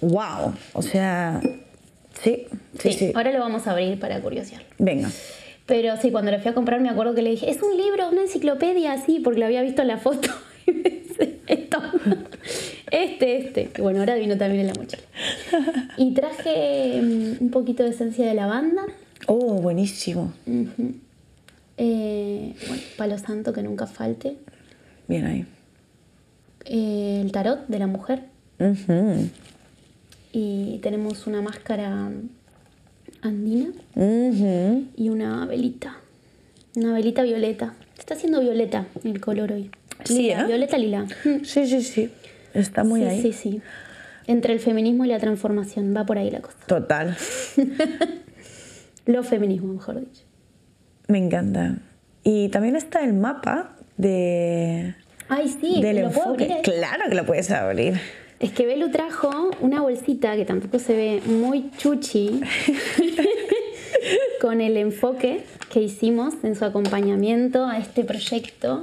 ¡Wow! 0.00 0.54
O 0.72 0.82
sea, 0.82 1.40
sí, 2.20 2.46
sí, 2.80 2.92
sí. 2.92 3.12
Ahora 3.14 3.30
lo 3.30 3.38
vamos 3.38 3.68
a 3.68 3.70
abrir 3.70 4.00
para 4.00 4.20
curiosear. 4.20 4.62
Venga. 4.78 5.08
Pero 5.66 5.96
sí, 6.02 6.10
cuando 6.10 6.32
lo 6.32 6.40
fui 6.40 6.50
a 6.50 6.54
comprar 6.54 6.80
me 6.80 6.88
acuerdo 6.90 7.14
que 7.14 7.22
le 7.22 7.30
dije, 7.30 7.48
es 7.48 7.62
un 7.62 7.76
libro, 7.76 8.08
una 8.10 8.22
enciclopedia, 8.22 8.98
sí, 9.06 9.20
porque 9.22 9.38
lo 9.38 9.46
había 9.46 9.62
visto 9.62 9.82
en 9.82 9.88
la 9.88 9.98
foto. 9.98 10.28
Y 10.66 10.72
me 10.72 10.88
dice, 10.88 11.40
esto. 11.46 11.78
Este, 12.90 13.36
este. 13.36 13.70
Bueno, 13.82 14.00
ahora 14.00 14.14
vino 14.16 14.36
también 14.38 14.62
en 14.62 14.66
la 14.68 14.74
mochila. 14.74 15.02
Y 15.98 16.12
traje 16.14 17.00
mm, 17.02 17.36
un 17.42 17.50
poquito 17.50 17.82
de 17.84 17.90
esencia 17.90 18.26
de 18.26 18.32
lavanda. 18.34 18.82
Oh, 19.26 19.60
buenísimo. 19.60 20.32
Ujú. 20.46 20.94
Eh, 21.76 22.54
bueno, 22.68 22.82
palo 22.96 23.18
santo 23.18 23.52
que 23.52 23.62
nunca 23.62 23.86
falte. 23.86 24.36
Bien 25.08 25.26
ahí. 25.26 25.46
Eh, 26.64 27.20
el 27.22 27.32
tarot 27.32 27.66
de 27.68 27.78
la 27.78 27.86
mujer. 27.86 28.24
Y 30.32 30.78
tenemos 30.82 31.26
una 31.26 31.42
máscara 31.42 32.10
andina 33.22 33.72
y 34.96 35.08
una 35.08 35.46
velita. 35.46 35.96
Una 36.76 36.92
velita 36.94 37.22
violeta. 37.22 37.74
Está 37.98 38.14
haciendo 38.14 38.40
violeta 38.40 38.86
el 39.04 39.20
color 39.20 39.52
hoy. 39.52 39.70
Sí, 40.04 40.22
Lila, 40.22 40.42
¿eh? 40.42 40.46
Violeta 40.46 40.78
lila. 40.78 41.06
Sí, 41.44 41.66
sí, 41.66 41.82
sí. 41.82 42.10
Está 42.52 42.84
muy 42.84 43.00
sí, 43.00 43.06
ahí. 43.06 43.22
sí, 43.22 43.32
sí. 43.32 43.62
Entre 44.26 44.52
el 44.52 44.60
feminismo 44.60 45.04
y 45.04 45.08
la 45.08 45.18
transformación. 45.18 45.94
Va 45.96 46.04
por 46.06 46.18
ahí 46.18 46.30
la 46.30 46.40
cosa. 46.40 46.58
Total. 46.66 47.16
Lo 49.06 49.22
feminismo, 49.22 49.72
mejor 49.72 50.00
dicho. 50.00 50.22
Me 51.08 51.18
encanta. 51.18 51.76
Y 52.22 52.48
también 52.48 52.76
está 52.76 53.04
el 53.04 53.12
mapa 53.12 53.76
de 53.96 54.94
Ay, 55.28 55.48
sí, 55.60 55.80
del 55.80 56.02
¿lo 56.02 56.10
puedo 56.10 56.30
abrir? 56.30 56.48
Claro 56.62 57.04
que 57.08 57.14
lo 57.14 57.26
puedes 57.26 57.50
abrir. 57.50 58.00
Es 58.40 58.52
que 58.52 58.66
Belu 58.66 58.90
trajo 58.90 59.50
una 59.60 59.80
bolsita 59.80 60.36
que 60.36 60.44
tampoco 60.44 60.78
se 60.78 60.94
ve 60.94 61.22
muy 61.26 61.70
chuchi 61.78 62.40
con 64.40 64.60
el 64.60 64.76
enfoque 64.76 65.44
que 65.70 65.80
hicimos 65.80 66.34
en 66.42 66.54
su 66.56 66.64
acompañamiento 66.64 67.64
a 67.66 67.78
este 67.78 68.04
proyecto. 68.04 68.82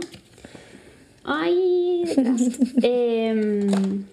Ay. 1.24 2.04
Em, 2.82 4.04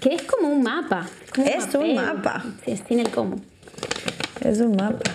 que 0.00 0.14
es 0.14 0.22
como 0.22 0.48
un 0.48 0.62
mapa. 0.62 1.08
como 1.34 1.46
Es 1.46 1.64
un 1.66 1.72
papel. 1.72 1.94
mapa. 1.94 2.44
Sí, 2.64 2.76
sin 2.88 3.00
el 3.00 3.10
cómo. 3.10 3.36
Es 4.40 4.60
un 4.60 4.76
mapa. 4.76 5.10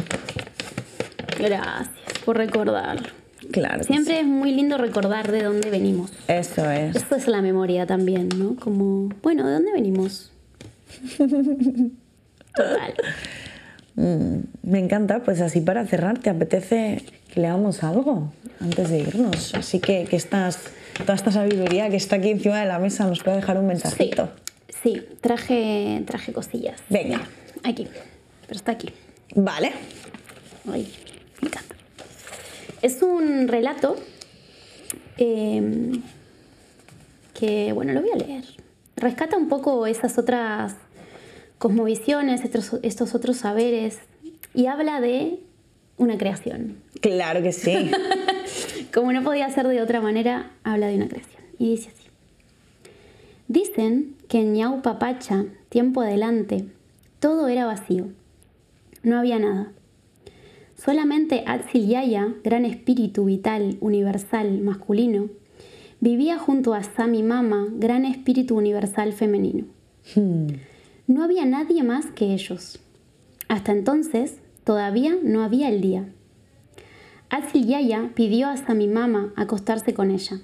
Gracias 1.42 1.90
por 2.26 2.38
recordarlo. 2.38 3.10
Claro. 3.52 3.84
Siempre 3.84 4.20
es 4.20 4.26
muy 4.26 4.54
lindo 4.54 4.78
recordar 4.78 5.32
de 5.32 5.44
dónde 5.44 5.70
venimos. 5.72 6.12
Eso 6.28 6.70
es. 6.70 6.96
Esto 6.96 7.16
es 7.16 7.28
la 7.28 7.42
memoria 7.42 7.86
también, 7.86 8.30
¿no? 8.38 8.56
Como, 8.56 9.10
bueno, 9.24 9.48
¿de 9.48 9.54
dónde 9.54 9.72
venimos? 9.72 10.32
Total. 12.56 12.94
Mm, 13.96 14.38
me 14.64 14.80
encanta, 14.80 15.24
pues 15.24 15.42
así 15.42 15.62
para 15.62 15.86
cerrar, 15.86 16.20
¿te 16.20 16.30
apetece 16.30 17.04
que 17.34 17.42
leamos 17.42 17.84
algo 17.84 18.32
antes 18.60 18.90
de 18.90 19.00
irnos? 19.00 19.54
Así 19.56 19.80
que, 19.80 20.06
que 20.06 20.16
estas, 20.16 20.60
toda 21.00 21.16
esta 21.16 21.32
sabiduría 21.32 21.90
que 21.90 21.98
está 21.98 22.18
aquí 22.18 22.30
encima 22.30 22.60
de 22.60 22.68
la 22.68 22.80
mesa 22.80 23.06
nos 23.06 23.24
puede 23.24 23.38
dejar 23.38 23.58
un 23.58 23.68
mensajito. 23.68 24.30
sí, 24.84 25.02
traje, 25.20 26.04
traje 26.06 26.32
cosillas. 26.32 26.82
Venga. 26.90 27.22
Aquí, 27.64 27.88
pero 28.48 28.56
está 28.56 28.72
aquí. 28.74 28.90
Vale. 29.36 29.72
Ay, 30.72 30.88
Es 32.82 33.04
un 33.04 33.48
relato 33.48 33.96
eh, 35.18 35.92
que, 37.34 37.74
bueno, 37.74 37.94
lo 37.94 38.02
voy 38.02 38.10
a 38.12 38.16
leer. 38.16 38.44
Rescata 38.96 39.38
un 39.38 39.50
poco 39.50 39.86
esas 39.86 40.18
otras 40.18 40.76
cosmovisiones, 41.60 42.44
estos, 42.44 42.80
estos 42.82 43.14
otros 43.14 43.38
saberes, 43.38 44.00
y 44.56 44.66
habla 44.66 45.00
de 45.00 45.40
una 45.98 46.18
creación. 46.18 46.78
Claro 47.02 47.44
que 47.44 47.52
sí. 47.52 47.92
Como 48.94 49.14
no 49.14 49.24
podía 49.24 49.50
ser 49.52 49.68
de 49.68 49.82
otra 49.82 50.02
manera, 50.02 50.52
habla 50.64 50.88
de 50.88 50.96
una 50.96 51.08
creación. 51.08 51.44
Y 51.60 51.72
dice 51.72 51.90
así. 51.90 52.10
Dicen 53.48 54.16
que 54.28 54.40
en 54.40 54.54
Ñaupa 54.54 54.98
Pacha, 54.98 55.46
tiempo 55.70 56.02
adelante, 56.02 56.66
todo 57.20 57.48
era 57.48 57.66
vacío. 57.66 58.08
No 59.04 59.20
había 59.20 59.38
nada. 59.38 59.72
Solamente 60.84 61.44
Atsil 61.46 61.86
Yaya, 61.86 62.34
gran 62.44 62.66
espíritu 62.66 63.26
vital, 63.26 63.78
universal, 63.82 64.62
masculino, 64.62 65.30
vivía 66.00 66.40
junto 66.40 66.74
a 66.74 66.82
Sami 66.82 67.22
Mama, 67.22 67.68
gran 67.74 68.04
espíritu 68.04 68.58
universal 68.58 69.14
femenino. 69.14 69.66
Hmm. 70.16 70.48
No 71.06 71.24
había 71.24 71.46
nadie 71.46 71.84
más 71.84 72.08
que 72.08 72.34
ellos. 72.34 72.80
Hasta 73.48 73.74
entonces, 73.74 74.40
todavía 74.64 75.16
no 75.22 75.44
había 75.44 75.70
el 75.70 75.82
día. 75.82 76.10
Atsil 77.30 77.68
Yaya 77.68 78.10
pidió 78.16 78.48
a 78.48 78.58
Sami 78.58 78.88
Mama 78.88 79.34
acostarse 79.36 79.94
con 79.94 80.10
ella. 80.10 80.40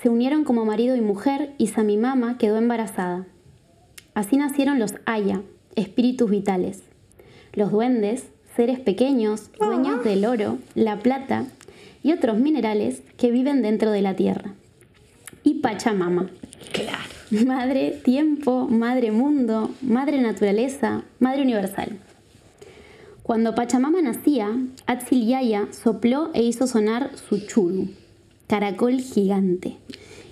Se 0.00 0.10
unieron 0.10 0.44
como 0.44 0.64
marido 0.64 0.94
y 0.94 1.00
mujer 1.00 1.54
y 1.58 1.66
Sami 1.66 1.96
Mama 1.96 2.38
quedó 2.38 2.56
embarazada. 2.56 3.26
Así 4.14 4.36
nacieron 4.36 4.78
los 4.78 4.94
Aya, 5.06 5.42
espíritus 5.74 6.30
vitales. 6.30 6.84
Los 7.52 7.72
duendes, 7.72 8.30
seres 8.56 8.80
pequeños, 8.80 9.50
dueños 9.58 10.04
del 10.04 10.24
oro, 10.24 10.58
la 10.74 10.98
plata 10.98 11.44
y 12.02 12.12
otros 12.12 12.38
minerales 12.38 13.02
que 13.16 13.30
viven 13.30 13.62
dentro 13.62 13.90
de 13.90 14.02
la 14.02 14.14
tierra. 14.14 14.52
Y 15.44 15.54
Pachamama. 15.54 16.30
Claro. 16.72 17.46
Madre 17.46 17.98
tiempo, 18.04 18.68
madre 18.68 19.10
mundo, 19.10 19.70
madre 19.80 20.20
naturaleza, 20.20 21.02
madre 21.18 21.42
universal. 21.42 21.98
Cuando 23.22 23.54
Pachamama 23.54 24.02
nacía, 24.02 24.50
Atsil 24.86 25.26
Yaya 25.26 25.68
sopló 25.70 26.30
e 26.34 26.42
hizo 26.42 26.66
sonar 26.66 27.10
su 27.16 27.46
churu, 27.46 27.88
caracol 28.48 29.00
gigante, 29.00 29.76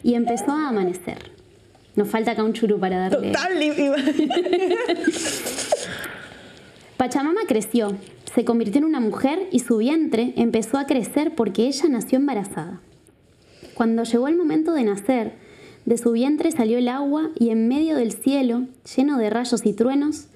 y 0.03 0.14
empezó 0.14 0.53
a 0.53 0.68
amanecer. 0.68 1.31
Nos 1.97 2.09
falta 2.09 2.33
acá 2.33 2.45
un 2.45 2.53
churu 2.53 2.79
para 2.79 3.09
darle. 3.09 3.33
Total, 3.33 3.59
Pachamama 7.01 7.46
creció, 7.48 7.96
se 8.34 8.44
convirtió 8.44 8.80
en 8.80 8.84
una 8.84 9.01
mujer 9.01 9.48
y 9.51 9.61
su 9.61 9.78
vientre 9.78 10.34
empezó 10.36 10.76
a 10.76 10.84
crecer 10.84 11.34
porque 11.34 11.66
ella 11.66 11.88
nació 11.88 12.18
embarazada. 12.18 12.82
Cuando 13.72 14.03
llegó 14.03 14.28
el 14.28 14.36
momento 14.36 14.74
de 14.74 14.84
nacer, 14.84 15.32
de 15.86 15.96
su 15.96 16.12
vientre 16.12 16.53
salió 16.53 16.76
el 16.76 16.88
agua 16.88 17.30
y 17.38 17.48
en 17.48 17.68
medio 17.68 17.96
del 17.96 18.12
cielo, 18.12 18.66
lleno 18.94 19.16
de 19.16 19.30
rayos 19.30 19.64
y 19.64 19.72
truenos, 19.72 20.26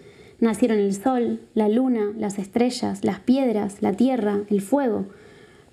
nacieron 0.40 0.78
el 0.78 0.94
sol, 0.94 1.42
la 1.52 1.68
luna, 1.68 2.14
las 2.16 2.38
estrellas, 2.38 3.04
las 3.04 3.20
piedras, 3.20 3.82
la 3.82 3.92
tierra, 3.92 4.40
el 4.48 4.62
fuego, 4.62 5.04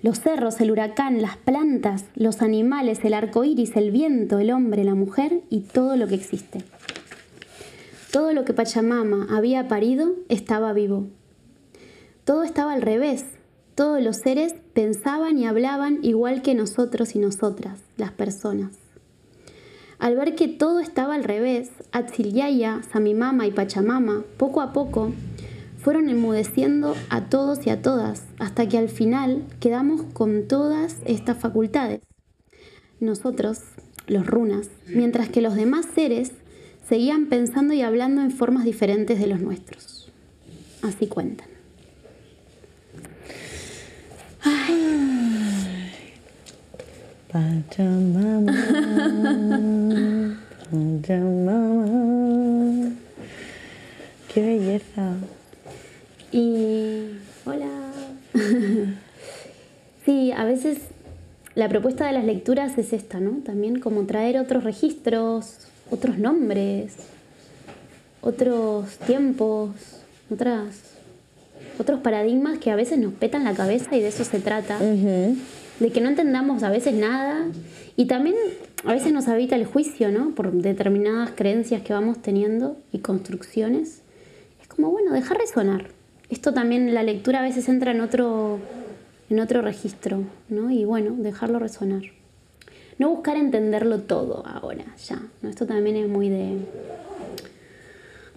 los 0.02 0.20
cerros, 0.20 0.60
el 0.60 0.72
huracán, 0.72 1.22
las 1.22 1.38
plantas, 1.38 2.04
los 2.16 2.42
animales, 2.42 3.02
el 3.04 3.14
arco 3.14 3.44
iris, 3.44 3.76
el 3.76 3.92
viento, 3.92 4.40
el 4.40 4.50
hombre, 4.50 4.84
la 4.84 4.94
mujer 4.94 5.40
y 5.48 5.60
todo 5.60 5.96
lo 5.96 6.06
que 6.06 6.16
existe. 6.16 6.58
Todo 8.12 8.34
lo 8.34 8.44
que 8.44 8.52
Pachamama 8.52 9.26
había 9.30 9.68
parido 9.68 10.12
estaba 10.28 10.74
vivo. 10.74 11.08
Todo 12.26 12.42
estaba 12.42 12.74
al 12.74 12.82
revés. 12.82 13.24
Todos 13.74 14.02
los 14.02 14.18
seres 14.18 14.54
pensaban 14.74 15.38
y 15.38 15.46
hablaban 15.46 16.00
igual 16.02 16.42
que 16.42 16.54
nosotros 16.54 17.16
y 17.16 17.20
nosotras, 17.20 17.80
las 17.96 18.12
personas. 18.12 18.72
Al 19.98 20.14
ver 20.14 20.34
que 20.34 20.46
todo 20.46 20.80
estaba 20.80 21.14
al 21.14 21.24
revés, 21.24 21.70
Atzilyaya, 21.92 22.82
Samimama 22.92 23.46
y 23.46 23.50
Pachamama, 23.50 24.24
poco 24.36 24.60
a 24.60 24.74
poco, 24.74 25.14
fueron 25.78 26.10
enmudeciendo 26.10 26.94
a 27.08 27.30
todos 27.30 27.66
y 27.66 27.70
a 27.70 27.80
todas, 27.80 28.26
hasta 28.38 28.68
que 28.68 28.76
al 28.76 28.90
final 28.90 29.42
quedamos 29.58 30.02
con 30.12 30.46
todas 30.48 30.98
estas 31.06 31.38
facultades. 31.38 32.02
Nosotros, 33.00 33.60
los 34.06 34.26
runas, 34.26 34.68
mientras 34.86 35.30
que 35.30 35.40
los 35.40 35.54
demás 35.54 35.86
seres 35.94 36.32
seguían 36.92 37.30
pensando 37.30 37.72
y 37.72 37.80
hablando 37.80 38.20
en 38.20 38.30
formas 38.30 38.66
diferentes 38.66 39.18
de 39.18 39.26
los 39.26 39.40
nuestros. 39.40 40.12
Así 40.82 41.06
cuentan. 41.06 41.48
Pachamama, 47.32 48.52
Pachamama. 50.70 52.92
Qué 54.34 54.42
belleza. 54.42 55.14
Y 56.30 57.06
hola. 57.46 57.70
sí, 60.04 60.30
a 60.32 60.44
veces 60.44 60.76
la 61.54 61.70
propuesta 61.70 62.06
de 62.06 62.12
las 62.12 62.26
lecturas 62.26 62.76
es 62.76 62.92
esta, 62.92 63.18
¿no? 63.18 63.38
También 63.42 63.80
como 63.80 64.04
traer 64.04 64.36
otros 64.36 64.62
registros, 64.62 65.71
otros 65.92 66.18
nombres, 66.18 66.94
otros 68.22 68.96
tiempos, 69.06 69.70
otras, 70.30 70.64
otros 71.78 72.00
paradigmas 72.00 72.58
que 72.58 72.70
a 72.70 72.76
veces 72.76 72.98
nos 72.98 73.12
petan 73.12 73.44
la 73.44 73.52
cabeza 73.52 73.94
y 73.94 74.00
de 74.00 74.08
eso 74.08 74.24
se 74.24 74.40
trata. 74.40 74.78
De 74.78 75.90
que 75.92 76.00
no 76.00 76.08
entendamos 76.08 76.62
a 76.62 76.70
veces 76.70 76.94
nada 76.94 77.46
y 77.96 78.06
también 78.06 78.36
a 78.84 78.92
veces 78.92 79.12
nos 79.12 79.28
habita 79.28 79.54
el 79.54 79.66
juicio, 79.66 80.10
¿no? 80.10 80.34
Por 80.34 80.52
determinadas 80.52 81.30
creencias 81.34 81.82
que 81.82 81.92
vamos 81.92 82.22
teniendo 82.22 82.76
y 82.92 82.98
construcciones. 82.98 84.00
Es 84.60 84.68
como, 84.68 84.90
bueno, 84.90 85.12
dejar 85.12 85.38
resonar. 85.38 85.88
Esto 86.30 86.54
también, 86.54 86.92
la 86.94 87.02
lectura 87.02 87.40
a 87.40 87.42
veces 87.42 87.68
entra 87.68 87.90
en 87.90 88.00
otro, 88.00 88.58
en 89.28 89.40
otro 89.40 89.60
registro, 89.60 90.24
¿no? 90.48 90.70
Y 90.70 90.84
bueno, 90.84 91.14
dejarlo 91.18 91.58
resonar. 91.58 92.02
No 93.02 93.10
buscar 93.10 93.36
entenderlo 93.36 93.98
todo 93.98 94.46
ahora, 94.46 94.84
ya. 95.08 95.20
¿no? 95.40 95.48
Esto 95.48 95.66
también 95.66 95.96
es 95.96 96.08
muy 96.08 96.28
de, 96.28 96.58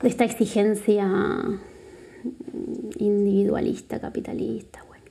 de 0.01 0.09
esta 0.09 0.24
exigencia 0.24 1.07
individualista, 2.97 3.99
capitalista, 3.99 4.84
bueno. 4.88 5.03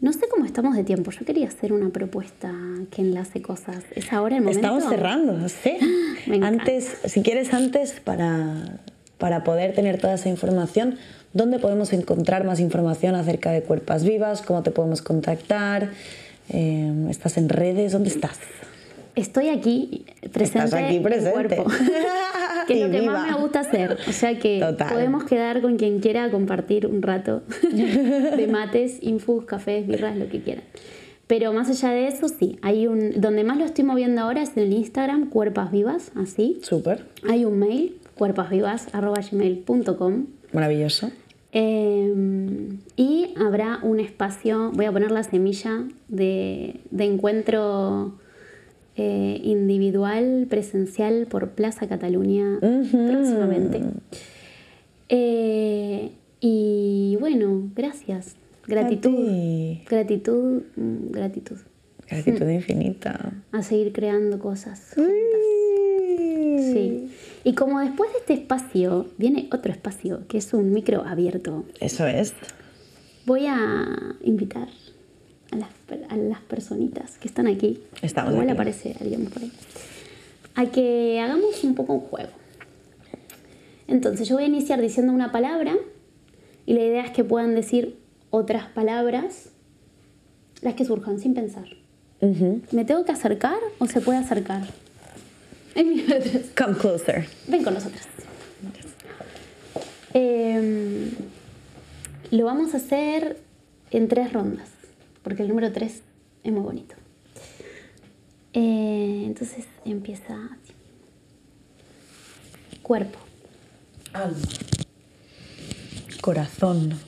No 0.00 0.12
sé 0.12 0.28
cómo 0.28 0.44
estamos 0.44 0.76
de 0.76 0.84
tiempo. 0.84 1.10
Yo 1.12 1.24
quería 1.24 1.48
hacer 1.48 1.72
una 1.72 1.88
propuesta 1.88 2.52
que 2.90 3.00
enlace 3.00 3.40
cosas. 3.40 3.84
¿Es 3.96 4.12
ahora 4.12 4.36
el 4.36 4.42
momento? 4.42 4.60
Estamos 4.60 4.84
cerrando, 4.84 5.48
sí. 5.48 5.78
Me 6.26 6.36
encanta. 6.36 6.64
Antes, 6.64 6.98
si 7.06 7.22
quieres 7.22 7.54
antes, 7.54 8.00
para, 8.00 8.80
para 9.16 9.44
poder 9.44 9.72
tener 9.74 9.98
toda 9.98 10.16
esa 10.16 10.28
información, 10.28 10.98
¿dónde 11.32 11.58
podemos 11.58 11.94
encontrar 11.94 12.44
más 12.44 12.60
información 12.60 13.14
acerca 13.14 13.50
de 13.50 13.62
Cuerpas 13.62 14.04
Vivas? 14.04 14.42
¿Cómo 14.42 14.62
te 14.62 14.72
podemos 14.72 15.00
contactar? 15.00 15.88
Eh, 16.52 16.92
¿Estás 17.10 17.36
en 17.38 17.48
redes? 17.48 17.92
¿Dónde 17.92 18.10
estás? 18.10 18.38
Estoy 19.14 19.48
aquí 19.48 20.04
presente, 20.32 20.64
Estás 20.64 20.82
aquí 20.84 20.96
en 20.96 21.02
cuerpo. 21.02 21.64
que 22.66 22.74
es 22.74 22.80
lo 22.86 22.90
que 22.90 23.00
viva. 23.00 23.12
más 23.12 23.30
me 23.30 23.36
gusta 23.42 23.60
hacer. 23.60 23.98
O 24.08 24.12
sea 24.12 24.38
que 24.38 24.60
Total. 24.60 24.88
podemos 24.92 25.24
quedar 25.24 25.60
con 25.60 25.76
quien 25.76 26.00
quiera 26.00 26.24
a 26.24 26.30
compartir 26.30 26.86
un 26.86 27.02
rato 27.02 27.42
de 27.72 28.48
mates, 28.50 28.98
infus, 29.02 29.44
cafés, 29.44 29.86
birras, 29.86 30.16
lo 30.16 30.28
que 30.28 30.40
quieran. 30.42 30.64
Pero 31.26 31.52
más 31.52 31.68
allá 31.70 31.90
de 31.90 32.08
eso, 32.08 32.28
sí, 32.28 32.58
hay 32.62 32.86
un 32.86 33.20
donde 33.20 33.42
más 33.44 33.56
lo 33.58 33.64
estoy 33.64 33.84
moviendo 33.84 34.20
ahora 34.20 34.42
es 34.42 34.56
en 34.56 34.64
el 34.64 34.72
Instagram 34.72 35.28
Cuerpas 35.30 35.70
Vivas, 35.72 36.12
así. 36.14 36.60
Súper, 36.62 37.04
Hay 37.28 37.44
un 37.44 37.58
mail 37.58 37.96
cuerpasvivas@gmail.com. 38.16 40.26
maravilloso. 40.52 41.10
Eh, 41.52 42.12
y 42.96 43.34
habrá 43.36 43.78
un 43.82 44.00
espacio, 44.00 44.70
voy 44.72 44.86
a 44.86 44.92
poner 44.92 45.10
la 45.10 45.22
semilla 45.22 45.84
de, 46.08 46.80
de 46.90 47.04
encuentro 47.04 48.14
eh, 48.96 49.40
individual, 49.42 50.46
presencial 50.50 51.26
por 51.26 51.50
Plaza 51.50 51.88
Cataluña 51.88 52.58
próximamente. 52.60 53.80
Eh, 55.08 56.10
y 56.40 57.16
bueno, 57.18 57.70
gracias. 57.74 58.36
Gratitud. 58.66 59.14
ti. 59.14 59.82
Gratitud, 59.88 60.62
mm, 60.76 61.10
gratitud. 61.10 61.56
Gratitud 62.08 62.48
infinita. 62.48 63.32
A 63.52 63.62
seguir 63.62 63.92
creando 63.92 64.38
cosas. 64.38 64.94
Sí. 66.16 67.10
Y 67.44 67.54
como 67.54 67.80
después 67.80 68.12
de 68.12 68.18
este 68.18 68.34
espacio 68.34 69.06
viene 69.18 69.48
otro 69.52 69.72
espacio, 69.72 70.26
que 70.28 70.38
es 70.38 70.52
un 70.54 70.72
micro 70.72 71.02
abierto, 71.04 71.64
Eso 71.80 72.06
es. 72.06 72.34
Voy 73.26 73.46
a 73.46 74.16
invitar 74.22 74.68
a 75.50 75.56
las, 75.56 75.68
a 76.08 76.16
las 76.16 76.40
personitas 76.40 77.18
que 77.18 77.28
están 77.28 77.46
aquí. 77.46 77.80
Estamos 78.00 78.32
Igual 78.32 78.48
aquí. 78.48 78.54
aparece 78.54 78.96
alguien 79.00 79.26
por 79.26 79.42
ahí. 79.42 79.52
A 80.54 80.66
que 80.66 81.20
hagamos 81.20 81.62
un 81.64 81.74
poco 81.74 81.94
un 81.94 82.00
juego. 82.00 82.30
Entonces 83.88 84.28
yo 84.28 84.36
voy 84.36 84.44
a 84.44 84.48
iniciar 84.48 84.80
diciendo 84.80 85.12
una 85.12 85.32
palabra 85.32 85.74
y 86.66 86.74
la 86.74 86.80
idea 86.84 87.04
es 87.04 87.10
que 87.10 87.24
puedan 87.24 87.54
decir 87.54 87.98
otras 88.30 88.66
palabras, 88.68 89.50
las 90.62 90.74
que 90.74 90.84
surjan 90.84 91.18
sin 91.20 91.34
pensar. 91.34 91.66
¿Me 92.70 92.84
tengo 92.84 93.04
que 93.04 93.10
acercar 93.12 93.56
o 93.78 93.86
se 93.86 94.00
puede 94.00 94.18
acercar? 94.18 94.62
Come 95.74 96.76
closer. 96.78 97.26
Ven 97.46 97.64
con 97.64 97.74
nosotros. 97.74 98.02
Em, 100.14 101.10
lo 102.30 102.44
vamos 102.44 102.74
a 102.74 102.76
hacer 102.76 103.40
en 103.90 104.08
tres 104.08 104.32
rondas, 104.32 104.68
porque 105.22 105.42
el 105.42 105.48
número 105.48 105.72
tres 105.72 106.02
es 106.44 106.52
muy 106.52 106.62
bonito. 106.62 106.94
Eh, 108.52 109.22
entonces 109.24 109.64
empieza 109.84 110.34
así. 110.34 110.74
Cuerpo. 112.82 113.18
Alma. 114.12 114.36
Corazón. 116.20 116.98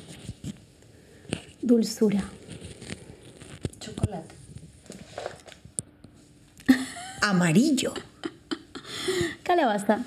Dulzura. 1.60 2.24
Chocolate. 3.80 4.34
Amarillo. 7.20 7.92
Calabaza. 9.44 10.02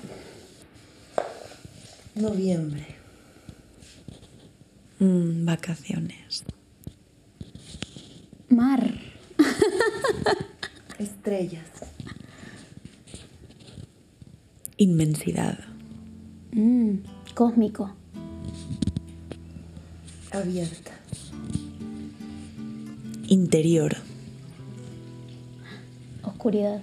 Noviembre. 2.16 2.96
Mm, 4.98 5.44
vacaciones. 5.44 6.42
Mar. 8.48 8.82
Estrellas. 10.98 11.70
Inmensidad. 14.76 15.60
Mm, 16.50 16.96
cósmico. 17.34 17.94
Abierta. 20.32 20.90
Interior. 23.28 23.96
Oscuridad. 26.24 26.80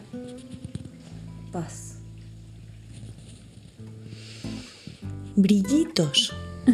Paz. 1.51 1.94
Brillitos. 5.35 6.33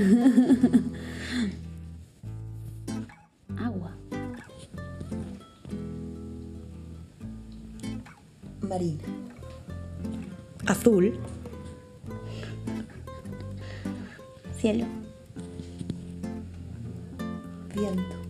Agua. 3.57 3.91
Marina. 8.61 9.01
Azul. 10.67 11.13
Cielo. 14.59 14.85
Viento. 17.73 18.20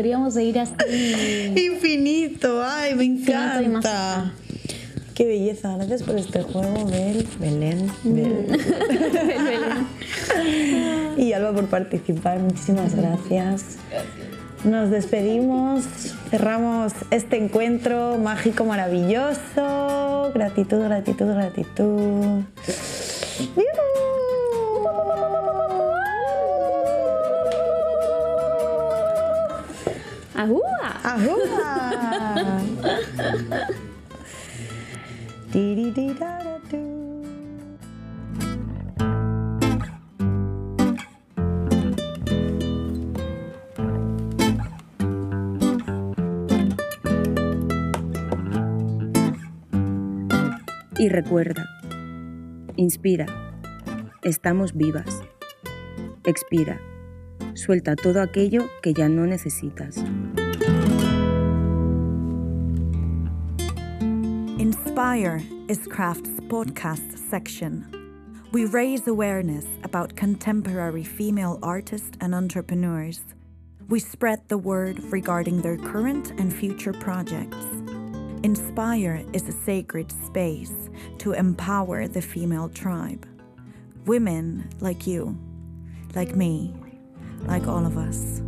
Podríamos 0.00 0.32
seguir 0.32 0.58
así. 0.58 0.72
Infinito, 1.54 2.62
ay, 2.64 2.94
me 2.94 3.04
Infinito 3.04 3.62
y 3.62 3.68
más 3.68 3.84
encanta. 3.84 4.32
Qué 5.14 5.26
belleza, 5.26 5.76
gracias 5.76 6.02
por 6.04 6.16
este 6.16 6.40
juego, 6.42 6.86
Bel, 6.86 7.28
Belén, 7.38 7.92
Bel. 8.04 8.46
y 11.18 11.34
Alba 11.34 11.52
por 11.52 11.66
participar, 11.66 12.38
muchísimas 12.38 12.94
gracias. 12.94 13.76
Nos 14.64 14.88
despedimos, 14.88 15.84
cerramos 16.30 16.94
este 17.10 17.36
encuentro 17.36 18.16
mágico, 18.16 18.64
maravilloso. 18.64 20.30
Gratitud, 20.32 20.78
gratitud, 20.78 21.26
gratitud. 21.26 22.42
¡Agua! 23.54 23.89
¡Ajúa! 30.40 30.96
Tiririraratu. 35.52 36.80
Y 50.96 51.10
recuerda, 51.10 51.68
inspira, 52.76 53.26
estamos 54.22 54.74
vivas. 54.74 55.22
Expira, 56.24 56.80
suelta 57.54 57.96
todo 57.96 58.20
aquello 58.20 58.68
que 58.82 58.92
ya 58.92 59.08
no 59.08 59.26
necesitas. 59.26 59.96
Inspire 64.58 65.42
is 65.68 65.86
Craft's 65.86 66.40
podcast 66.48 67.16
section. 67.30 67.86
We 68.52 68.64
raise 68.64 69.06
awareness 69.06 69.64
about 69.84 70.16
contemporary 70.16 71.04
female 71.04 71.58
artists 71.62 72.10
and 72.20 72.34
entrepreneurs. 72.34 73.20
We 73.88 74.00
spread 74.00 74.48
the 74.48 74.58
word 74.58 74.98
regarding 75.04 75.62
their 75.62 75.76
current 75.76 76.32
and 76.38 76.52
future 76.52 76.92
projects. 76.92 77.64
Inspire 78.42 79.24
is 79.32 79.48
a 79.48 79.52
sacred 79.52 80.12
space 80.26 80.90
to 81.18 81.32
empower 81.32 82.08
the 82.08 82.22
female 82.22 82.68
tribe. 82.68 83.26
Women 84.06 84.68
like 84.80 85.06
you, 85.06 85.38
like 86.14 86.34
me, 86.34 86.74
like 87.46 87.66
all 87.66 87.84
of 87.84 87.96
us. 87.96 88.42